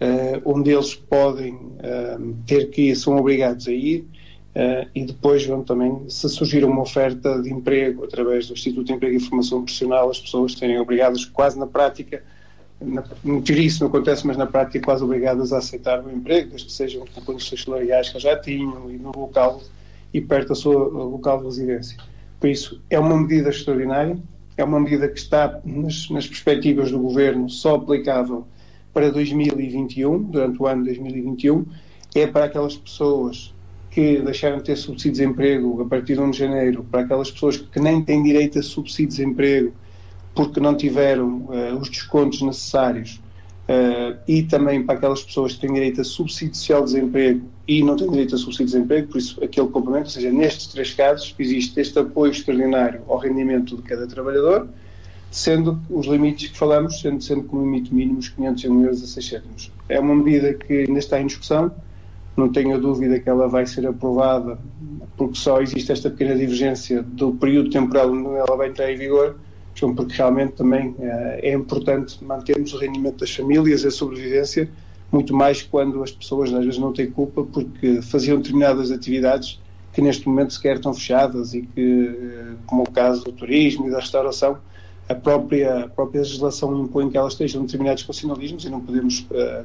uh, 0.00 0.42
onde 0.44 0.72
eles 0.72 0.96
podem 0.96 1.54
uh, 1.54 2.36
ter 2.44 2.68
que 2.70 2.90
ir, 2.90 2.96
são 2.96 3.16
obrigados 3.16 3.68
a 3.68 3.72
ir, 3.72 4.00
uh, 4.56 4.88
e 4.92 5.04
depois 5.04 5.46
vão 5.46 5.62
também, 5.62 6.02
se 6.08 6.28
surgir 6.28 6.64
uma 6.64 6.82
oferta 6.82 7.40
de 7.40 7.48
emprego 7.52 8.02
através 8.02 8.48
do 8.48 8.54
Instituto 8.54 8.86
de 8.86 8.94
Emprego 8.94 9.16
e 9.16 9.20
Formação 9.20 9.62
Profissional, 9.62 10.10
as 10.10 10.18
pessoas 10.18 10.54
serem 10.54 10.80
obrigadas 10.80 11.24
quase 11.24 11.56
na 11.56 11.66
prática, 11.68 12.24
na, 12.80 13.04
no 13.22 13.40
teoria 13.40 13.68
isso 13.68 13.84
não 13.84 13.88
acontece, 13.88 14.26
mas 14.26 14.36
na 14.36 14.46
prática 14.46 14.84
quase 14.84 15.04
obrigadas 15.04 15.52
a 15.52 15.58
aceitar 15.58 16.04
o 16.04 16.10
emprego, 16.10 16.48
desde 16.48 16.66
que 16.66 16.72
sejam 16.72 17.04
com 17.14 17.20
condições 17.20 17.62
salariais 17.62 18.08
que 18.08 18.18
já 18.18 18.36
tinham 18.36 18.90
e 18.90 18.98
no 18.98 19.12
local 19.16 19.62
e 20.12 20.20
perto 20.20 20.48
da 20.48 20.54
sua 20.56 20.74
local 20.74 21.38
de 21.38 21.44
residência. 21.44 21.96
Por 22.40 22.50
isso, 22.50 22.82
é 22.90 22.98
uma 22.98 23.16
medida 23.16 23.50
extraordinária, 23.50 24.18
é 24.62 24.64
uma 24.64 24.80
medida 24.80 25.08
que 25.08 25.18
está 25.18 25.60
nas, 25.64 26.08
nas 26.08 26.26
perspectivas 26.26 26.90
do 26.90 26.98
governo 26.98 27.48
só 27.48 27.74
aplicável 27.74 28.46
para 28.92 29.10
2021, 29.10 30.22
durante 30.22 30.62
o 30.62 30.66
ano 30.66 30.82
de 30.82 30.90
2021, 30.90 31.66
é 32.14 32.26
para 32.26 32.44
aquelas 32.44 32.76
pessoas 32.76 33.54
que 33.90 34.20
deixaram 34.20 34.58
de 34.58 34.64
ter 34.64 34.76
subsídio 34.76 35.12
de 35.12 35.18
desemprego 35.18 35.82
a 35.82 35.86
partir 35.86 36.14
de 36.14 36.20
1 36.20 36.30
de 36.30 36.38
janeiro, 36.38 36.86
para 36.90 37.02
aquelas 37.02 37.30
pessoas 37.30 37.56
que 37.58 37.80
nem 37.80 38.02
têm 38.02 38.22
direito 38.22 38.58
a 38.58 38.62
subsídio 38.62 39.10
de 39.10 39.16
desemprego 39.16 39.72
porque 40.34 40.60
não 40.60 40.74
tiveram 40.74 41.46
uh, 41.48 41.76
os 41.78 41.88
descontos 41.88 42.40
necessários 42.40 43.20
uh, 43.72 44.18
e 44.28 44.42
também 44.42 44.82
para 44.82 44.96
aquelas 44.96 45.22
pessoas 45.22 45.54
que 45.54 45.60
têm 45.60 45.72
direito 45.72 46.00
a 46.00 46.04
subsídio 46.04 46.54
social 46.54 46.84
de 46.84 46.92
desemprego 46.94 47.42
e 47.66 47.82
não 47.82 47.96
têm 47.96 48.10
direito 48.10 48.34
a 48.34 48.38
subsídio 48.38 48.66
de 48.66 48.72
desemprego, 48.72 49.08
por 49.08 49.18
isso 49.18 49.42
aquele 49.42 49.68
complemento, 49.68 50.06
ou 50.06 50.10
seja, 50.10 50.30
nestes 50.30 50.66
três 50.66 50.92
casos 50.92 51.34
existe 51.38 51.80
este 51.80 51.98
apoio 51.98 52.32
extraordinário 52.32 53.02
ao 53.08 53.18
rendimento 53.18 53.76
de 53.76 53.82
cada 53.82 54.06
trabalhador, 54.06 54.68
sendo 55.30 55.80
os 55.88 56.06
limites 56.06 56.50
que 56.50 56.58
falamos, 56.58 57.00
sendo, 57.00 57.22
sendo 57.22 57.44
como 57.44 57.62
limite 57.62 57.94
mínimo 57.94 58.18
os 58.18 58.28
501 58.28 58.82
euros 58.82 59.02
a 59.02 59.06
600. 59.06 59.72
É 59.88 59.98
uma 59.98 60.14
medida 60.14 60.52
que 60.52 60.84
ainda 60.84 60.98
está 60.98 61.20
em 61.20 61.26
discussão, 61.26 61.72
não 62.36 62.50
tenho 62.50 62.78
dúvida 62.80 63.18
que 63.18 63.28
ela 63.28 63.48
vai 63.48 63.64
ser 63.64 63.86
aprovada, 63.86 64.58
porque 65.16 65.38
só 65.38 65.60
existe 65.60 65.92
esta 65.92 66.10
pequena 66.10 66.34
divergência 66.34 67.02
do 67.02 67.32
período 67.32 67.70
temporal 67.70 68.10
onde 68.10 68.28
ela 68.28 68.56
vai 68.56 68.68
entrar 68.68 68.90
em 68.90 68.96
vigor, 68.96 69.36
porque 69.80 70.14
realmente 70.14 70.52
também 70.52 70.94
eh, 71.00 71.40
é 71.42 71.52
importante 71.54 72.22
mantermos 72.22 72.72
o 72.72 72.78
rendimento 72.78 73.18
das 73.18 73.34
famílias, 73.34 73.84
a 73.84 73.90
sobrevivência, 73.90 74.68
muito 75.10 75.34
mais 75.34 75.62
quando 75.62 76.02
as 76.02 76.10
pessoas 76.10 76.52
às 76.52 76.64
vezes 76.64 76.78
não 76.78 76.92
têm 76.92 77.10
culpa 77.10 77.42
porque 77.44 78.00
faziam 78.02 78.38
determinadas 78.38 78.90
atividades 78.90 79.60
que 79.92 80.00
neste 80.00 80.26
momento 80.26 80.52
sequer 80.52 80.76
estão 80.76 80.94
fechadas 80.94 81.52
e 81.52 81.62
que, 81.62 81.80
eh, 81.80 82.54
como 82.66 82.82
o 82.82 82.90
caso 82.90 83.24
do 83.24 83.32
turismo 83.32 83.88
e 83.88 83.90
da 83.90 83.98
restauração, 83.98 84.58
a 85.08 85.14
própria, 85.14 85.84
a 85.84 85.88
própria 85.88 86.20
legislação 86.20 86.82
impõe 86.82 87.10
que 87.10 87.16
elas 87.16 87.34
estejam 87.34 87.62
determinadas 87.62 88.02
condicionalismos 88.02 88.64
e 88.64 88.70
não 88.70 88.80
podemos 88.80 89.26
uh, 89.30 89.64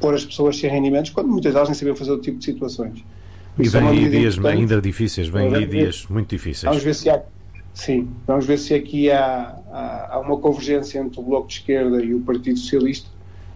pôr 0.00 0.14
as 0.14 0.24
pessoas 0.24 0.58
sem 0.58 0.70
rendimentos 0.70 1.10
quando 1.10 1.28
muitas 1.28 1.52
delas 1.52 1.68
nem 1.68 1.74
sabiam 1.76 1.94
fazer 1.94 2.12
o 2.12 2.18
tipo 2.18 2.38
de 2.38 2.44
situações. 2.44 3.04
E 3.58 3.68
vem 3.68 3.88
aí 3.88 4.08
dias 4.08 4.44
ainda 4.44 4.80
difíceis, 4.80 5.28
vem 5.28 5.54
aí 5.54 5.66
dias 5.66 6.06
muito 6.08 6.30
difíceis. 6.30 6.64
Vamos 6.64 6.82
ver 6.82 6.94
se 6.94 7.10
há, 7.10 7.22
sim, 7.78 8.22
vamos 8.26 8.46
ver 8.46 8.58
se 8.58 8.74
aqui 8.74 9.10
há, 9.10 9.62
há, 9.70 10.14
há 10.14 10.20
uma 10.20 10.40
convergência 10.40 10.98
entre 10.98 11.20
o 11.20 11.22
Bloco 11.22 11.48
de 11.48 11.54
Esquerda 11.54 12.02
e 12.04 12.14
o 12.14 12.24
Partido 12.24 12.58
Socialista 12.58 13.10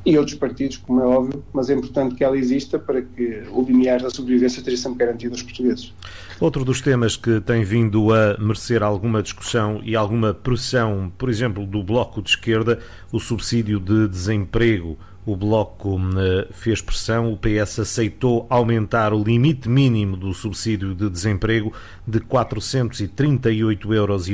e 0.05 0.19
outros 0.19 0.37
partidos, 0.37 0.77
como 0.79 1.01
é 1.01 1.05
óbvio, 1.05 1.45
mas 1.53 1.71
é 1.71 1.75
importante 1.75 2.17
que 2.17 2.25
ela 2.25 2.37
exista 2.37 2.79
para 2.79 3.01
que 3.03 3.45
o 3.51 3.63
limiar 3.63 4.03
da 4.03 4.11
sobrevivência 4.11 4.59
esteja 4.59 4.77
sempre 4.77 4.99
garantido 4.99 5.35
aos 5.35 5.43
portugueses. 5.43 5.95
Outro 6.41 6.65
dos 6.65 6.81
temas 6.81 7.17
que 7.17 7.41
tem 7.41 7.63
vindo 7.63 8.13
a 8.13 8.37
merecer 8.39 8.83
alguma 8.83 9.23
discussão 9.23 9.81
e 9.85 9.95
alguma 9.95 10.35
pressão, 10.35 11.13
por 11.17 11.29
exemplo, 11.29 11.65
do 11.65 11.85
Bloco 11.85 12.21
de 12.21 12.31
Esquerda, 12.31 12.81
o 13.13 13.21
subsídio 13.21 13.79
de 13.79 14.09
desemprego. 14.09 14.99
O 15.25 15.37
Bloco 15.37 16.01
eh, 16.19 16.49
fez 16.51 16.81
pressão, 16.81 17.33
o 17.33 17.37
PS 17.37 17.79
aceitou 17.79 18.45
aumentar 18.51 19.13
o 19.13 19.23
limite 19.23 19.69
mínimo 19.69 20.17
do 20.17 20.35
subsídio 20.35 20.97
de 20.97 21.09
desemprego 21.09 21.73
de 22.05 22.19
438,81 22.19 23.95
euros, 23.95 24.27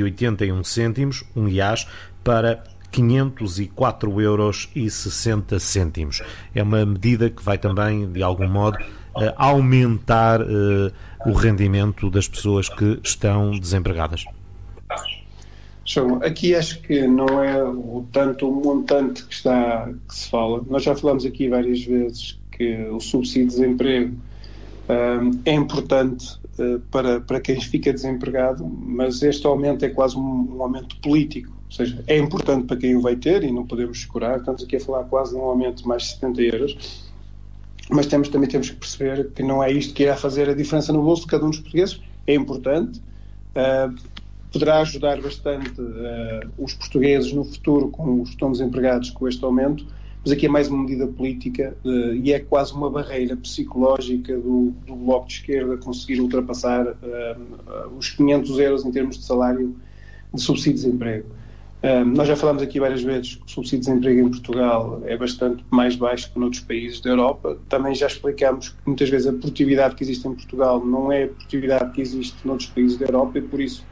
um 1.35 1.47
IAS, 1.47 1.85
para 2.23 2.63
504 2.91 4.21
euros 4.21 4.69
e 4.75 4.89
60 4.89 5.59
cêntimos. 5.59 6.21
É 6.53 6.63
uma 6.63 6.85
medida 6.85 7.29
que 7.29 7.43
vai 7.43 7.57
também, 7.57 8.11
de 8.11 8.23
algum 8.23 8.47
modo, 8.47 8.77
aumentar 9.35 10.41
o 11.25 11.33
rendimento 11.33 12.09
das 12.09 12.27
pessoas 12.27 12.69
que 12.69 12.99
estão 13.03 13.51
desempregadas? 13.51 14.25
João, 15.85 16.21
aqui 16.23 16.53
acho 16.53 16.81
que 16.81 17.07
não 17.07 17.43
é 17.43 17.63
o 17.63 18.05
tanto 18.11 18.47
o 18.47 18.63
montante 18.63 19.25
que 19.25 19.33
está 19.33 19.91
que 20.07 20.15
se 20.15 20.29
fala. 20.29 20.63
Nós 20.69 20.83
já 20.83 20.95
falamos 20.95 21.25
aqui 21.25 21.49
várias 21.49 21.83
vezes 21.83 22.39
que 22.51 22.75
o 22.91 22.99
subsídio 22.99 23.47
de 23.47 23.55
desemprego 23.55 24.15
é 25.45 25.53
importante 25.53 26.39
uh, 26.57 26.79
para, 26.91 27.21
para 27.21 27.39
quem 27.39 27.61
fica 27.61 27.93
desempregado, 27.93 28.65
mas 28.65 29.21
este 29.21 29.45
aumento 29.45 29.85
é 29.85 29.89
quase 29.89 30.17
um, 30.17 30.55
um, 30.55 30.63
aumento 30.63 30.95
político. 30.97 31.51
Ou 31.65 31.71
seja, 31.71 32.03
é 32.07 32.17
importante 32.17 32.65
para 32.65 32.77
quem 32.77 32.95
o 32.95 33.01
vai 33.01 33.15
ter 33.15 33.43
e 33.43 33.51
não 33.51 33.65
podemos 33.65 33.99
escurar. 33.99 34.39
Estamos 34.39 34.63
aqui 34.63 34.77
a 34.77 34.79
falar 34.79 35.03
quase 35.03 35.31
de 35.31 35.37
um 35.37 35.43
aumento 35.43 35.83
de 35.83 35.87
mais 35.87 36.03
de 36.03 36.09
70 36.09 36.41
euros. 36.41 37.09
Mas 37.91 38.07
temos, 38.07 38.29
também 38.29 38.49
temos 38.49 38.71
que 38.71 38.75
perceber 38.75 39.29
que 39.31 39.43
não 39.43 39.63
é 39.63 39.71
isto 39.71 39.93
que 39.93 40.03
irá 40.03 40.15
fazer 40.15 40.49
a 40.49 40.53
diferença 40.53 40.91
no 40.91 41.03
bolso 41.03 41.23
de 41.23 41.27
cada 41.27 41.45
um 41.45 41.49
dos 41.49 41.59
portugueses. 41.59 42.01
É 42.25 42.33
importante. 42.33 42.99
Uh, 43.49 43.95
poderá 44.51 44.79
ajudar 44.79 45.21
bastante 45.21 45.79
uh, 45.79 46.49
os 46.57 46.73
portugueses 46.73 47.31
no 47.31 47.43
futuro 47.45 47.89
com 47.89 48.21
os 48.21 48.29
que 48.29 48.35
estão 48.35 48.51
desempregados 48.51 49.11
com 49.11 49.27
este 49.27 49.43
aumento, 49.43 49.85
mas 50.23 50.33
aqui 50.33 50.45
é 50.45 50.49
mais 50.49 50.67
uma 50.67 50.83
medida 50.83 51.07
política 51.07 51.75
uh, 51.83 52.13
e 52.13 52.33
é 52.33 52.39
quase 52.39 52.73
uma 52.73 52.89
barreira 52.89 53.35
psicológica 53.37 54.35
do, 54.37 54.73
do 54.85 54.95
Bloco 54.95 55.27
de 55.27 55.33
Esquerda 55.33 55.77
conseguir 55.77 56.19
ultrapassar 56.19 56.87
uh, 56.87 57.97
os 57.97 58.09
500 58.09 58.59
euros 58.59 58.85
em 58.85 58.91
termos 58.91 59.17
de 59.17 59.23
salário 59.23 59.75
de 60.33 60.41
subsídio 60.41 60.73
de 60.73 60.85
desemprego. 60.85 61.25
nós 62.13 62.27
já 62.27 62.35
falamos 62.35 62.61
aqui 62.61 62.79
várias 62.79 63.01
vezes 63.01 63.35
que 63.35 63.45
o 63.47 63.49
subsídio 63.49 63.79
de 63.79 63.85
desemprego 63.87 64.27
em 64.27 64.29
Portugal 64.29 65.01
é 65.05 65.17
bastante 65.17 65.63
mais 65.71 65.95
baixo 65.95 66.31
que 66.31 66.37
noutros 66.37 66.61
países 66.61 67.01
da 67.01 67.09
Europa. 67.09 67.57
Também 67.67 67.95
já 67.95 68.05
explicamos 68.05 68.69
que 68.69 68.75
muitas 68.85 69.09
vezes 69.09 69.25
a 69.25 69.31
produtividade 69.31 69.95
que 69.95 70.03
existe 70.03 70.27
em 70.27 70.35
Portugal 70.35 70.85
não 70.85 71.11
é 71.11 71.23
a 71.23 71.27
produtividade 71.29 71.91
que 71.93 72.01
existe 72.01 72.35
noutros 72.45 72.69
países 72.69 72.95
da 72.95 73.07
Europa 73.07 73.39
e 73.39 73.41
por 73.41 73.59
isso 73.59 73.83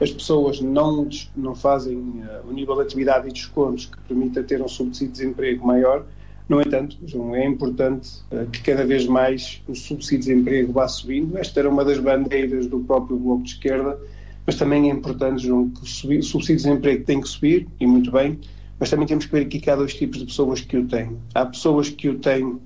as 0.00 0.10
pessoas 0.10 0.60
não, 0.60 1.08
não 1.36 1.54
fazem 1.54 1.96
uh, 1.96 2.48
o 2.48 2.52
nível 2.52 2.76
de 2.76 2.82
atividade 2.82 3.28
e 3.28 3.32
descontos 3.32 3.86
que 3.86 3.98
permita 4.02 4.42
ter 4.42 4.62
um 4.62 4.68
subsídio 4.68 5.12
de 5.12 5.20
desemprego 5.20 5.66
maior. 5.66 6.04
No 6.48 6.60
entanto, 6.60 6.96
é 7.34 7.46
importante 7.46 8.20
uh, 8.30 8.48
que 8.50 8.62
cada 8.62 8.86
vez 8.86 9.06
mais 9.06 9.62
o 9.66 9.74
subsídio 9.74 10.18
de 10.18 10.34
desemprego 10.34 10.72
vá 10.72 10.86
subindo. 10.86 11.36
Esta 11.36 11.60
era 11.60 11.68
uma 11.68 11.84
das 11.84 11.98
bandeiras 11.98 12.66
do 12.66 12.80
próprio 12.80 13.18
Bloco 13.18 13.42
de 13.42 13.50
Esquerda, 13.50 13.98
mas 14.46 14.56
também 14.56 14.88
é 14.88 14.92
importante, 14.92 15.46
João, 15.46 15.68
que 15.68 15.82
o 15.82 15.86
subsídio 15.86 16.42
de 16.42 16.54
desemprego 16.54 17.04
tem 17.04 17.20
que 17.20 17.28
subir, 17.28 17.68
e 17.78 17.86
muito 17.86 18.10
bem, 18.10 18.38
mas 18.78 18.88
também 18.88 19.06
temos 19.06 19.26
que 19.26 19.32
ver 19.32 19.42
aqui 19.42 19.60
que 19.60 19.68
há 19.68 19.76
dois 19.76 19.94
tipos 19.94 20.20
de 20.20 20.26
pessoas 20.26 20.60
que 20.60 20.76
o 20.76 20.86
têm. 20.86 21.16
Há 21.34 21.44
pessoas 21.44 21.90
que 21.90 22.08
o 22.08 22.18
têm 22.18 22.58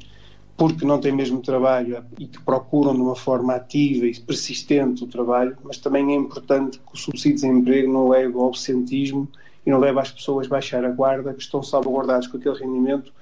porque 0.57 0.85
não 0.85 1.01
têm 1.01 1.13
mesmo 1.13 1.41
trabalho 1.41 2.05
e 2.19 2.27
que 2.27 2.41
procuram 2.41 2.95
de 2.95 3.01
uma 3.01 3.17
forma 3.17 3.55
ativa 3.55 4.07
e 4.07 4.21
persistente 4.21 5.05
o 5.05 5.07
trabalho, 5.07 5.57
mas 5.65 5.79
também 5.79 6.13
é 6.13 6.15
importante 6.15 6.79
que 6.79 6.95
o 6.95 6.97
subsídio 6.97 7.37
de 7.37 7.43
desemprego 7.43 7.93
não 7.93 8.09
leve 8.09 8.35
ao 8.35 8.49
absentismo 8.49 9.29
e 9.65 9.71
não 9.71 9.79
leve 9.79 9.99
as 9.99 10.11
pessoas 10.11 10.47
a 10.47 10.51
baixar 10.51 10.85
a 10.85 10.91
guarda, 10.91 11.33
que 11.33 11.43
estão 11.43 11.63
salvaguardados 11.63 12.27
com 12.27 12.37
aquele 12.37 12.59
rendimento 12.59 13.13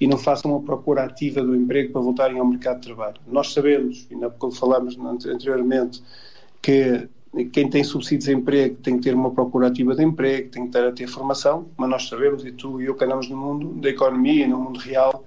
e 0.00 0.06
não 0.06 0.18
façam 0.18 0.50
uma 0.50 0.60
procura 0.60 1.04
ativa 1.04 1.40
do 1.40 1.54
emprego 1.54 1.92
para 1.92 2.00
voltarem 2.00 2.38
ao 2.38 2.46
mercado 2.46 2.80
de 2.80 2.88
trabalho. 2.88 3.16
Nós 3.26 3.52
sabemos, 3.52 4.06
ainda 4.10 4.28
quando 4.30 4.54
falamos 4.56 4.96
anteriormente, 4.98 6.02
que 6.60 7.08
quem 7.52 7.68
tem 7.68 7.82
subsídio 7.82 8.18
de 8.18 8.26
desemprego 8.26 8.76
tem 8.76 8.96
que 8.96 9.04
ter 9.04 9.14
uma 9.14 9.30
procura 9.30 9.68
ativa 9.68 9.94
de 9.94 10.04
emprego, 10.04 10.50
tem 10.50 10.62
que 10.62 10.68
estar 10.68 10.86
a 10.86 10.92
ter 10.92 11.06
formação, 11.06 11.66
mas 11.76 11.90
nós 11.90 12.08
sabemos, 12.08 12.44
e 12.44 12.52
tu 12.52 12.80
e 12.80 12.86
eu 12.86 12.94
que 12.94 13.04
andamos 13.04 13.28
no 13.28 13.36
mundo 13.36 13.74
da 13.80 13.88
economia 13.88 14.44
e 14.44 14.48
no 14.48 14.58
mundo 14.58 14.78
real, 14.78 15.24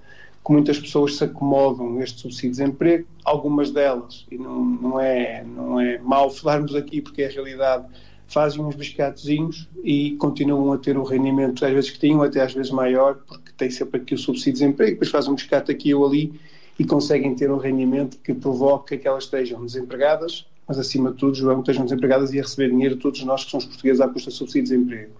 que 0.48 0.52
muitas 0.52 0.78
pessoas 0.78 1.16
se 1.16 1.24
acomodam 1.24 1.98
a 1.98 2.02
este 2.02 2.22
subsídio 2.22 2.52
de 2.52 2.56
desemprego, 2.56 3.06
algumas 3.22 3.70
delas, 3.70 4.26
e 4.30 4.38
não, 4.38 4.64
não, 4.64 4.98
é, 4.98 5.44
não 5.44 5.78
é 5.78 5.98
mau 5.98 6.30
falarmos 6.30 6.74
aqui 6.74 7.02
porque 7.02 7.20
é 7.20 7.26
a 7.26 7.30
realidade, 7.30 7.84
fazem 8.26 8.64
uns 8.64 8.74
biscatozinhos 8.74 9.68
e 9.84 10.12
continuam 10.12 10.72
a 10.72 10.78
ter 10.78 10.96
o 10.96 11.02
rendimento 11.02 11.62
às 11.66 11.72
vezes 11.72 11.90
que 11.90 11.98
tinham, 11.98 12.22
até 12.22 12.40
às 12.40 12.54
vezes 12.54 12.72
maior, 12.72 13.16
porque 13.28 13.52
tem 13.58 13.70
sempre 13.70 14.00
aqui 14.00 14.14
o 14.14 14.18
subsídio 14.18 14.54
de 14.54 14.60
desemprego, 14.60 14.92
depois 14.92 15.10
fazem 15.10 15.32
um 15.32 15.34
biscate 15.34 15.70
aqui 15.70 15.92
ou 15.92 16.06
ali 16.06 16.40
e 16.78 16.84
conseguem 16.84 17.34
ter 17.34 17.50
um 17.50 17.58
rendimento 17.58 18.16
que 18.16 18.32
provoca 18.32 18.96
que 18.96 19.06
elas 19.06 19.24
estejam 19.24 19.62
desempregadas, 19.66 20.46
mas 20.66 20.78
acima 20.78 21.10
de 21.10 21.18
tudo, 21.18 21.34
João, 21.34 21.60
estejam 21.60 21.84
desempregadas 21.84 22.32
e 22.32 22.38
a 22.38 22.42
receber 22.42 22.70
dinheiro 22.70 22.96
todos 22.96 23.22
nós 23.22 23.44
que 23.44 23.50
somos 23.50 23.66
portugueses 23.66 24.00
à 24.00 24.08
custa 24.08 24.30
de 24.30 24.36
subsídio 24.36 24.62
de 24.62 24.76
desemprego. 24.76 25.12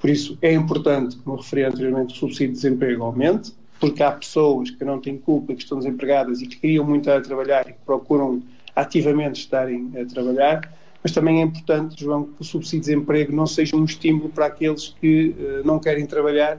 Por 0.00 0.10
isso, 0.10 0.36
é 0.42 0.52
importante, 0.52 1.16
como 1.18 1.36
referi 1.36 1.62
anteriormente, 1.62 2.12
o 2.14 2.16
subsídio 2.16 2.48
de 2.48 2.54
desemprego 2.54 3.04
aumente, 3.04 3.52
porque 3.84 4.02
há 4.02 4.12
pessoas 4.12 4.70
que 4.70 4.82
não 4.82 4.98
têm 4.98 5.18
culpa, 5.18 5.54
que 5.54 5.62
estão 5.62 5.76
desempregadas 5.76 6.40
e 6.40 6.46
que 6.46 6.56
queriam 6.56 6.86
muito 6.86 7.02
estar 7.02 7.18
a 7.18 7.20
trabalhar 7.20 7.68
e 7.68 7.72
que 7.74 7.78
procuram 7.84 8.42
ativamente 8.74 9.40
estarem 9.40 9.92
a 10.00 10.06
trabalhar, 10.06 10.72
mas 11.02 11.12
também 11.12 11.42
é 11.42 11.44
importante, 11.44 12.02
João, 12.02 12.24
que 12.24 12.40
o 12.40 12.44
subsídio 12.44 12.80
de 12.80 12.86
desemprego 12.86 13.36
não 13.36 13.46
seja 13.46 13.76
um 13.76 13.84
estímulo 13.84 14.30
para 14.30 14.46
aqueles 14.46 14.96
que 14.98 15.34
uh, 15.38 15.66
não 15.66 15.78
querem 15.78 16.06
trabalhar 16.06 16.58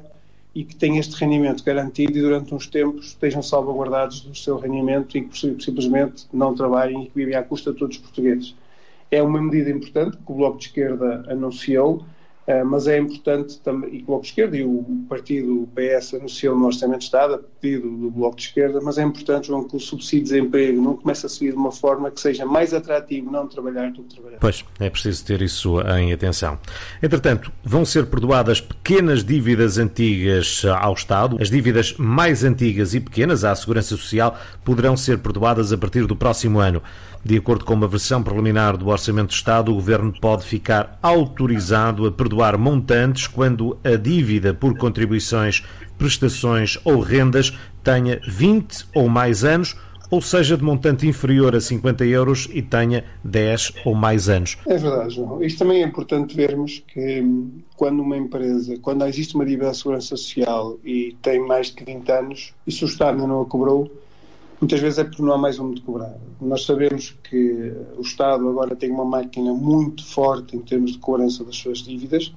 e 0.53 0.63
que 0.63 0.75
têm 0.75 1.00
este 1.00 1.15
rendimento 1.15 1.63
garantido 1.63 2.15
e 2.15 2.22
durante 2.22 2.53
uns 2.53 2.67
tempos 2.67 3.08
estejam 3.08 3.41
salvaguardados 3.41 4.22
do 4.22 4.36
seu 4.36 4.58
rendimento 4.58 5.17
e 5.17 5.22
que 5.22 5.36
simplesmente 5.36 6.27
não 6.32 6.53
trabalhem 6.53 7.05
e 7.05 7.05
que 7.08 7.15
vivem 7.15 7.34
à 7.34 7.41
custa 7.41 7.74
de 7.74 7.79
todos 7.79 7.98
os 7.98 8.01
portugueses. 8.03 8.55
É 9.10 9.22
uma 9.24 9.41
medida 9.41 9.72
importante 9.72 10.15
que 10.15 10.32
o 10.32 10.36
Bloco 10.36 10.60
de 10.60 10.65
Esquerda 10.65 11.25
anunciou, 11.27 12.05
mas 12.65 12.87
é 12.87 12.97
importante 12.97 13.59
também, 13.61 13.95
e 13.95 14.01
o 14.03 14.05
Bloco 14.05 14.21
de 14.21 14.29
Esquerda 14.29 14.55
e 14.55 14.63
o 14.63 15.05
partido 15.09 15.67
PS 15.73 16.13
anunciou 16.13 16.55
no 16.55 16.67
Orçamento 16.67 16.99
de 16.99 17.05
Estado, 17.05 17.33
a 17.35 17.37
pedido 17.37 17.89
do 17.89 18.11
Bloco 18.11 18.35
de 18.35 18.43
Esquerda, 18.43 18.79
mas 18.81 18.97
é 18.97 19.03
importante, 19.03 19.47
João, 19.47 19.63
que 19.63 19.75
o 19.75 19.79
subsídio 19.79 20.25
de 20.25 20.31
desemprego 20.31 20.81
não 20.81 20.95
comece 20.95 21.25
a 21.25 21.29
subir 21.29 21.51
de 21.51 21.57
uma 21.57 21.71
forma 21.71 22.11
que 22.11 22.21
seja 22.21 22.45
mais 22.45 22.73
atrativo 22.73 23.31
não 23.31 23.47
trabalhar 23.47 23.91
do 23.91 24.03
que 24.03 24.15
trabalhar. 24.15 24.37
Pois, 24.39 24.63
é 24.79 24.89
preciso 24.89 25.25
ter 25.25 25.41
isso 25.41 25.81
em 25.81 26.13
atenção. 26.13 26.59
Entretanto, 27.01 27.51
vão 27.63 27.83
ser 27.83 28.05
perdoadas 28.05 28.61
pequenas 28.61 29.23
dívidas 29.23 29.77
antigas 29.77 30.63
ao 30.79 30.93
Estado. 30.93 31.37
As 31.41 31.49
dívidas 31.49 31.95
mais 31.97 32.43
antigas 32.43 32.93
e 32.93 32.99
pequenas 32.99 33.43
à 33.43 33.55
Segurança 33.55 33.89
Social 33.89 34.37
poderão 34.63 34.95
ser 34.95 35.17
perdoadas 35.17 35.73
a 35.73 35.77
partir 35.77 36.05
do 36.05 36.15
próximo 36.15 36.59
ano. 36.59 36.81
De 37.25 37.36
acordo 37.38 37.65
com 37.65 37.74
uma 37.74 37.88
versão 37.88 38.22
preliminar 38.22 38.77
do 38.77 38.89
Orçamento 38.89 39.29
de 39.29 39.34
Estado, 39.34 39.72
o 39.72 39.74
Governo 39.74 40.13
pode 40.22 40.46
ficar 40.46 41.00
autorizado 41.01 42.05
a 42.05 42.12
perdoar 42.12 42.55
montantes 42.55 43.25
quando 43.25 43.79
a 43.84 43.96
dívida 43.96 44.53
por 44.53 44.77
contribuições, 44.77 45.63
prestações 45.98 46.77
ou 46.86 47.00
rendas 47.00 47.51
tenha 47.84 48.22
20 48.27 48.89
ou 48.94 49.10
mais 49.10 49.44
anos 49.44 49.75
ou 50.12 50.22
seja 50.22 50.55
de 50.55 50.63
montante 50.63 51.08
inferior 51.08 51.55
a 51.55 51.60
50 51.60 52.05
euros 52.05 52.48
e 52.53 52.62
tenha 52.62 53.03
10 53.24 53.74
ou 53.86 53.96
mais 53.96 54.29
anos. 54.29 54.60
É 54.67 54.77
verdade, 54.77 55.15
João. 55.15 55.41
Isto 55.41 55.58
também 55.58 55.82
é 55.82 55.86
importante 55.88 56.36
vermos 56.36 56.84
que 56.88 57.22
hum, 57.22 57.50
quando 57.75 58.03
uma 58.03 58.15
empresa, 58.15 58.77
quando 58.84 59.03
existe 59.08 59.34
uma 59.34 59.48
dívida 59.48 59.72
à 59.72 59.74
segurança 59.74 60.15
social 60.15 60.77
e 60.86 61.17
tem 61.24 61.39
mais 61.39 61.72
de 61.72 61.84
20 61.84 62.12
anos, 62.12 62.53
e 62.67 62.72
se 62.72 62.84
o 62.84 62.88
Estado 62.88 63.15
ainda 63.15 63.25
não 63.25 63.41
a 63.41 63.46
cobrou, 63.48 63.91
muitas 64.59 64.79
vezes 64.79 65.00
é 65.00 65.03
porque 65.03 65.21
não 65.21 65.33
há 65.33 65.38
mais 65.38 65.59
onde 65.59 65.81
cobrar. 65.81 66.13
Nós 66.39 66.65
sabemos 66.65 67.15
que 67.24 67.74
o 67.97 68.01
Estado 68.01 68.47
agora 68.47 68.75
tem 68.75 68.91
uma 68.91 69.05
máquina 69.05 69.53
muito 69.53 70.05
forte 70.05 70.55
em 70.55 70.59
termos 70.59 70.93
de 70.93 71.00
cobrança 71.00 71.43
das 71.43 71.55
suas 71.55 71.79
dívidas. 71.79 72.33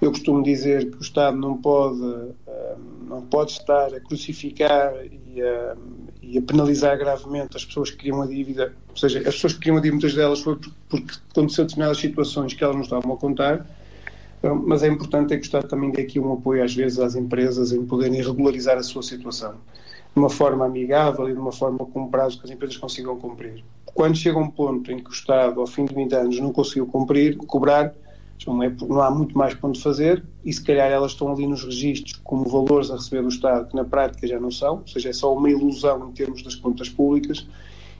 Eu 0.00 0.10
costumo 0.10 0.42
dizer 0.42 0.90
que 0.90 0.96
o 0.96 1.00
Estado 1.00 1.36
não 1.36 1.58
pode, 1.58 2.02
eh, 2.46 2.76
não 3.06 3.20
pode 3.22 3.52
estar 3.52 3.94
a 3.94 4.00
crucificar 4.00 4.94
e 5.04 5.42
a, 5.42 5.76
e 6.22 6.38
a 6.38 6.42
penalizar 6.42 6.96
gravemente 6.96 7.56
as 7.56 7.64
pessoas 7.66 7.90
que 7.90 7.98
criam 7.98 8.22
a 8.22 8.26
dívida. 8.26 8.74
Ou 8.88 8.96
seja, 8.96 9.18
as 9.18 9.34
pessoas 9.34 9.52
que 9.52 9.60
criam 9.60 9.76
a 9.76 9.80
dívida, 9.80 9.96
muitas 9.96 10.14
delas 10.14 10.40
foi 10.40 10.56
porque 10.88 11.14
aconteceu 11.30 11.64
determinadas 11.64 11.98
situações 11.98 12.54
que 12.54 12.64
elas 12.64 12.76
não 12.76 12.82
estavam 12.82 13.12
a 13.12 13.16
contar. 13.18 13.66
Mas 14.64 14.82
é 14.82 14.88
importante 14.88 15.34
é 15.34 15.36
que 15.36 15.42
o 15.42 15.44
Estado 15.44 15.68
também 15.68 15.90
dê 15.90 16.00
aqui 16.00 16.18
um 16.18 16.32
apoio, 16.32 16.64
às 16.64 16.74
vezes, 16.74 16.98
às 16.98 17.14
empresas 17.14 17.72
em 17.72 17.84
poderem 17.84 18.22
regularizar 18.22 18.78
a 18.78 18.82
sua 18.82 19.02
situação 19.02 19.54
de 20.14 20.18
uma 20.20 20.30
forma 20.30 20.66
amigável 20.66 21.28
e 21.28 21.32
de 21.32 21.38
uma 21.38 21.52
forma 21.52 21.78
com 21.78 22.08
prazo 22.08 22.38
que 22.38 22.44
as 22.44 22.50
empresas 22.50 22.76
consigam 22.76 23.16
cumprir. 23.18 23.64
Quando 23.94 24.16
chega 24.16 24.38
um 24.38 24.50
ponto 24.50 24.90
em 24.90 24.98
que 24.98 25.10
o 25.10 25.12
Estado, 25.12 25.60
ao 25.60 25.66
fim 25.66 25.84
de 25.84 25.94
20 25.94 26.14
anos, 26.14 26.40
não 26.40 26.52
conseguiu 26.52 26.86
cumprir, 26.86 27.36
cobrar, 27.36 27.94
não, 28.46 28.62
é, 28.62 28.72
há 29.02 29.10
muito 29.10 29.36
mais 29.36 29.56
onde 29.62 29.80
fazer 29.80 30.24
e 30.44 30.52
se 30.52 30.62
calhar 30.62 30.90
elas 30.90 31.12
estão 31.12 31.30
ali 31.30 31.46
nos 31.46 31.62
registros 31.62 32.18
como 32.24 32.48
valores 32.48 32.90
a 32.90 32.96
receber 32.96 33.22
do 33.22 33.28
Estado 33.28 33.68
que 33.68 33.76
na 33.76 33.84
prática 33.84 34.26
já 34.26 34.40
não 34.40 34.50
são, 34.50 34.78
ou 34.78 34.86
seja, 34.86 35.10
é 35.10 35.12
só 35.12 35.34
uma 35.34 35.50
ilusão 35.50 36.08
em 36.08 36.12
termos 36.12 36.42
das 36.42 36.54
contas 36.54 36.88
públicas 36.88 37.46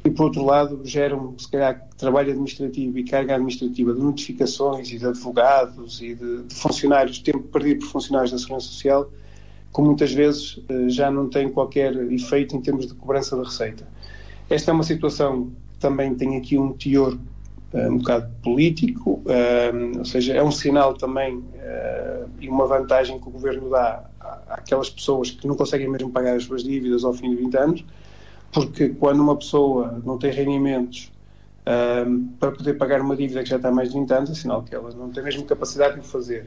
e 0.04 0.10
por 0.10 0.24
outro 0.24 0.44
lado 0.44 0.80
geram 0.82 1.34
se 1.36 1.50
calhar 1.50 1.86
trabalho 1.98 2.30
administrativo 2.30 2.98
e 2.98 3.04
carga 3.04 3.34
administrativa 3.34 3.92
de 3.92 4.00
notificações 4.00 4.90
e 4.90 4.98
de 4.98 5.06
advogados 5.06 6.00
e 6.00 6.14
de, 6.14 6.44
de 6.44 6.54
funcionários, 6.54 7.18
tempo 7.18 7.40
perdido 7.40 7.80
por 7.80 7.88
funcionários 7.88 8.30
da 8.32 8.38
Segurança 8.38 8.66
Social 8.66 9.10
que 9.72 9.80
muitas 9.80 10.12
vezes 10.12 10.60
eh, 10.68 10.88
já 10.88 11.10
não 11.10 11.28
tem 11.28 11.48
qualquer 11.48 11.94
efeito 12.12 12.56
em 12.56 12.60
termos 12.60 12.86
de 12.86 12.94
cobrança 12.94 13.36
da 13.36 13.44
receita. 13.44 13.86
Esta 14.48 14.70
é 14.70 14.74
uma 14.74 14.82
situação 14.82 15.52
que 15.72 15.78
também 15.78 16.14
tem 16.14 16.36
aqui 16.36 16.58
um 16.58 16.72
teor 16.72 17.16
eh, 17.72 17.88
um 17.88 17.98
bocado 17.98 18.28
político, 18.42 19.22
eh, 19.26 19.72
ou 19.96 20.04
seja, 20.04 20.34
é 20.34 20.42
um 20.42 20.50
sinal 20.50 20.94
também 20.94 21.42
e 22.40 22.48
uma 22.48 22.66
vantagem 22.66 23.20
que 23.20 23.28
o 23.28 23.30
governo 23.30 23.70
dá 23.70 24.02
àquelas 24.48 24.90
pessoas 24.90 25.30
que 25.30 25.46
não 25.46 25.54
conseguem 25.54 25.88
mesmo 25.88 26.10
pagar 26.10 26.34
as 26.34 26.44
suas 26.44 26.64
dívidas 26.64 27.04
ao 27.04 27.12
fim 27.12 27.30
de 27.30 27.36
20 27.36 27.56
anos, 27.56 27.84
porque 28.50 28.88
quando 28.88 29.20
uma 29.20 29.36
pessoa 29.36 30.00
não 30.04 30.18
tem 30.18 30.32
rendimentos 30.32 31.12
para 32.40 32.50
poder 32.50 32.74
pagar 32.74 33.02
uma 33.02 33.14
dívida 33.14 33.42
que 33.42 33.50
já 33.50 33.56
está 33.56 33.68
há 33.68 33.72
mais 33.72 33.90
de 33.90 33.98
20 34.00 34.10
anos, 34.10 34.30
é 34.30 34.34
sinal 34.34 34.62
que 34.62 34.74
ela 34.74 34.90
não 34.94 35.10
tem 35.10 35.22
mesmo 35.22 35.44
capacidade 35.44 35.94
de 35.94 36.00
o 36.00 36.02
fazer. 36.02 36.46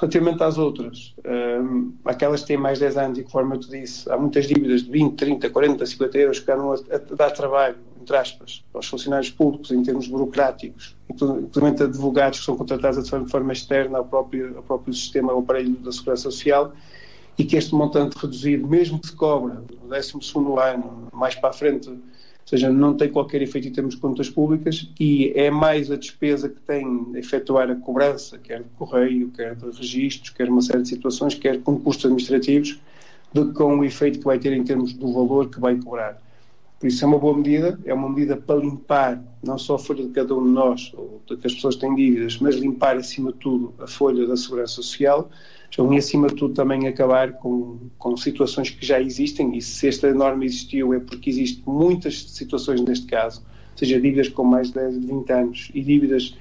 Relativamente 0.00 0.42
às 0.44 0.58
outras, 0.58 1.12
um, 1.26 1.92
aquelas 2.04 2.42
que 2.42 2.46
têm 2.46 2.56
mais 2.56 2.78
de 2.78 2.84
10 2.84 2.96
anos 2.98 3.18
e, 3.18 3.24
conforme 3.24 3.56
eu 3.56 3.60
te 3.60 3.68
disse, 3.68 4.08
há 4.08 4.16
muitas 4.16 4.46
dívidas 4.46 4.84
de 4.84 4.90
20, 4.92 5.16
30, 5.16 5.50
40, 5.50 5.84
50 5.84 6.18
euros 6.18 6.38
que 6.38 6.52
andam 6.52 6.72
a, 6.72 6.76
a 6.76 7.14
dar 7.16 7.32
trabalho, 7.32 7.76
entre 8.00 8.16
aspas, 8.16 8.64
aos 8.72 8.86
funcionários 8.86 9.30
públicos 9.30 9.72
em 9.72 9.82
termos 9.82 10.06
burocráticos, 10.06 10.96
inclusive 11.10 11.82
advogados 11.82 12.38
que 12.38 12.44
são 12.44 12.56
contratados 12.56 13.02
de 13.02 13.28
forma 13.28 13.52
externa 13.52 13.98
ao 13.98 14.04
próprio, 14.04 14.56
ao 14.56 14.62
próprio 14.62 14.94
sistema, 14.94 15.32
ao 15.32 15.40
aparelho 15.40 15.76
da 15.78 15.90
Segurança 15.90 16.22
Social, 16.22 16.72
e 17.38 17.44
que 17.44 17.56
este 17.56 17.74
montante 17.74 18.18
reduzido, 18.18 18.66
mesmo 18.66 18.98
que 18.98 19.06
se 19.06 19.12
cobra 19.14 19.54
no 19.54 19.88
12 19.88 20.12
ano, 20.60 21.08
mais 21.12 21.36
para 21.36 21.50
a 21.50 21.52
frente, 21.52 21.88
ou 21.88 21.96
seja, 22.44 22.68
não 22.68 22.94
tem 22.94 23.08
qualquer 23.08 23.40
efeito 23.42 23.68
em 23.68 23.72
termos 23.72 23.94
de 23.94 24.00
contas 24.00 24.28
públicas 24.28 24.90
e 24.98 25.32
é 25.36 25.50
mais 25.50 25.90
a 25.90 25.96
despesa 25.96 26.48
que 26.48 26.60
tem 26.62 27.12
de 27.12 27.18
efetuar 27.18 27.70
a 27.70 27.76
cobrança, 27.76 28.38
quer 28.38 28.62
de 28.62 28.68
correio, 28.76 29.28
quer 29.28 29.54
de 29.54 29.66
registros, 29.66 30.30
quer 30.30 30.48
uma 30.48 30.62
série 30.62 30.82
de 30.82 30.88
situações, 30.88 31.34
quer 31.34 31.60
com 31.62 31.78
custos 31.78 32.06
administrativos, 32.06 32.80
do 33.32 33.48
que 33.48 33.54
com 33.54 33.78
o 33.78 33.84
efeito 33.84 34.18
que 34.18 34.24
vai 34.24 34.38
ter 34.38 34.52
em 34.52 34.64
termos 34.64 34.92
do 34.94 35.12
valor 35.12 35.48
que 35.48 35.60
vai 35.60 35.76
cobrar. 35.76 36.18
Por 36.80 36.86
isso 36.86 37.04
é 37.04 37.08
uma 37.08 37.18
boa 37.18 37.36
medida, 37.36 37.78
é 37.84 37.92
uma 37.92 38.08
medida 38.08 38.36
para 38.36 38.60
limpar 38.60 39.22
não 39.42 39.58
só 39.58 39.74
a 39.74 39.78
folha 39.78 40.04
de 40.04 40.10
cada 40.10 40.34
um 40.34 40.44
de 40.44 40.50
nós, 40.50 40.92
ou 40.96 41.20
de 41.26 41.36
que 41.36 41.46
as 41.46 41.54
pessoas 41.54 41.76
têm 41.76 41.94
dívidas, 41.94 42.38
mas 42.38 42.56
limpar 42.56 42.96
acima 42.96 43.32
de 43.32 43.38
tudo 43.38 43.74
a 43.78 43.86
folha 43.86 44.26
da 44.26 44.36
segurança 44.36 44.74
social, 44.74 45.28
então, 45.70 45.92
e 45.92 45.98
acima 45.98 46.28
de 46.28 46.34
tudo 46.34 46.54
também 46.54 46.88
acabar 46.88 47.32
com, 47.34 47.78
com 47.98 48.16
situações 48.16 48.70
que 48.70 48.84
já 48.84 49.00
existem, 49.00 49.56
e 49.56 49.62
se 49.62 49.86
esta 49.86 50.12
norma 50.12 50.44
existiu 50.44 50.92
é 50.94 50.98
porque 50.98 51.30
existem 51.30 51.62
muitas 51.66 52.22
situações 52.30 52.80
neste 52.80 53.06
caso, 53.06 53.42
seja 53.76 54.00
dívidas 54.00 54.28
com 54.28 54.44
mais 54.44 54.68
de 54.68 54.74
10, 54.74 55.04
20 55.04 55.32
anos 55.32 55.70
e 55.72 55.82
dívidas 55.82 56.36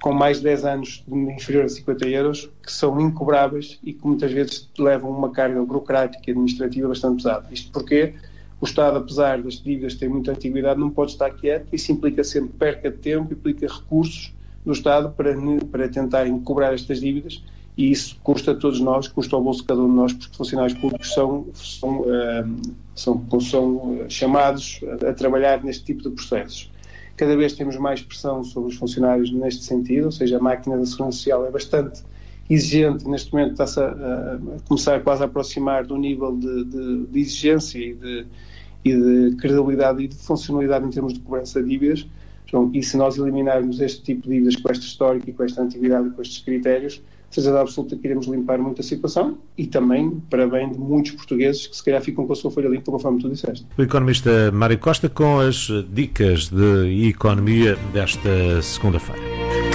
com 0.00 0.12
mais 0.12 0.38
de 0.38 0.44
10 0.44 0.64
anos 0.66 1.04
inferior 1.08 1.64
a 1.64 1.68
50 1.68 2.08
euros, 2.08 2.50
que 2.62 2.70
são 2.70 3.00
incobráveis 3.00 3.78
e 3.82 3.92
que 3.92 4.06
muitas 4.06 4.30
vezes 4.30 4.68
levam 4.78 5.10
uma 5.10 5.30
carga 5.30 5.60
burocrática 5.64 6.22
e 6.28 6.30
administrativa 6.30 6.88
bastante 6.88 7.24
pesada. 7.24 7.46
Isto 7.50 7.72
porque 7.72 8.14
o 8.60 8.64
Estado, 8.64 8.98
apesar 8.98 9.42
das 9.42 9.54
dívidas 9.54 9.94
terem 9.94 10.14
muita 10.14 10.32
antiguidade, 10.32 10.78
não 10.78 10.90
pode 10.90 11.12
estar 11.12 11.30
quieto. 11.30 11.66
Isso 11.72 11.90
implica 11.92 12.22
sempre 12.22 12.50
perca 12.58 12.90
de 12.90 12.98
tempo, 12.98 13.32
implica 13.32 13.66
recursos 13.66 14.32
do 14.64 14.72
Estado 14.72 15.10
para, 15.10 15.34
para 15.72 15.88
tentarem 15.88 16.38
cobrar 16.40 16.72
estas 16.72 17.00
dívidas 17.00 17.42
e 17.76 17.90
isso 17.90 18.18
custa 18.22 18.52
a 18.52 18.54
todos 18.54 18.80
nós, 18.80 19.06
custa 19.06 19.36
ao 19.36 19.42
bolso 19.42 19.60
de 19.60 19.66
cada 19.66 19.82
um 19.82 19.88
de 19.88 19.96
nós, 19.96 20.12
porque 20.12 20.34
funcionários 20.34 20.78
públicos 20.78 21.12
são, 21.12 21.46
são, 21.52 22.00
uh, 22.00 22.56
são, 22.94 23.40
são 23.40 24.00
chamados 24.08 24.80
a, 25.06 25.12
trabalhar 25.12 25.62
neste 25.62 25.84
tipo 25.84 26.02
de 26.02 26.10
processos. 26.10 26.72
Cada 27.16 27.36
vez 27.36 27.52
temos 27.52 27.76
mais 27.76 28.00
pressão 28.00 28.42
sobre 28.42 28.70
os 28.70 28.76
funcionários 28.76 29.30
neste 29.30 29.64
sentido, 29.64 30.06
ou 30.06 30.12
seja, 30.12 30.38
a 30.38 30.40
máquina 30.40 30.78
da 30.78 30.86
segurança 30.86 31.18
social 31.18 31.46
é 31.46 31.50
bastante 31.50 32.02
exigente, 32.48 33.06
neste 33.08 33.32
momento 33.32 33.52
está-se 33.52 33.80
a, 33.80 33.88
a, 33.88 34.38
começar 34.66 35.02
quase 35.02 35.22
a 35.22 35.26
aproximar 35.26 35.84
do 35.84 35.98
nível 35.98 36.36
de, 36.36 36.64
de, 36.64 37.06
de 37.06 37.20
exigência 37.20 37.78
e 37.78 37.94
de, 37.94 38.26
e 38.84 38.94
de, 38.94 39.36
credibilidade 39.36 40.02
e 40.02 40.08
de 40.08 40.14
funcionalidade 40.14 40.86
em 40.86 40.90
termos 40.90 41.12
de 41.12 41.20
cobrança 41.20 41.62
de 41.62 41.68
dívidas. 41.68 42.06
Então, 42.46 42.70
e 42.72 42.82
se 42.82 42.96
nós 42.96 43.18
eliminarmos 43.18 43.80
este 43.80 44.02
tipo 44.02 44.22
de 44.22 44.34
dívidas 44.34 44.56
com 44.56 44.70
esta 44.70 44.84
história 44.84 45.20
e 45.26 45.32
com 45.32 45.42
esta 45.42 45.62
antiguidade 45.62 46.08
e 46.08 46.10
com 46.12 46.22
estes 46.22 46.38
critérios, 46.38 47.02
certeza 47.40 47.60
absoluta 47.60 47.96
que 47.96 48.06
iremos 48.06 48.26
limpar 48.26 48.58
muita 48.58 48.82
situação 48.82 49.38
e 49.56 49.66
também 49.66 50.10
para 50.30 50.46
bem 50.46 50.70
de 50.70 50.78
muitos 50.78 51.12
portugueses 51.12 51.66
que 51.66 51.76
se 51.76 51.84
calhar 51.84 52.02
ficam 52.02 52.26
com 52.26 52.32
a 52.32 52.36
sua 52.36 52.50
folha 52.50 52.68
limpa, 52.68 52.90
conforme 52.90 53.20
tu 53.20 53.28
disseste. 53.28 53.66
O 53.76 53.82
economista 53.82 54.50
Mário 54.52 54.78
Costa 54.78 55.08
com 55.08 55.40
as 55.40 55.68
dicas 55.90 56.48
de 56.48 57.08
economia 57.08 57.76
desta 57.92 58.62
segunda-feira. 58.62 59.45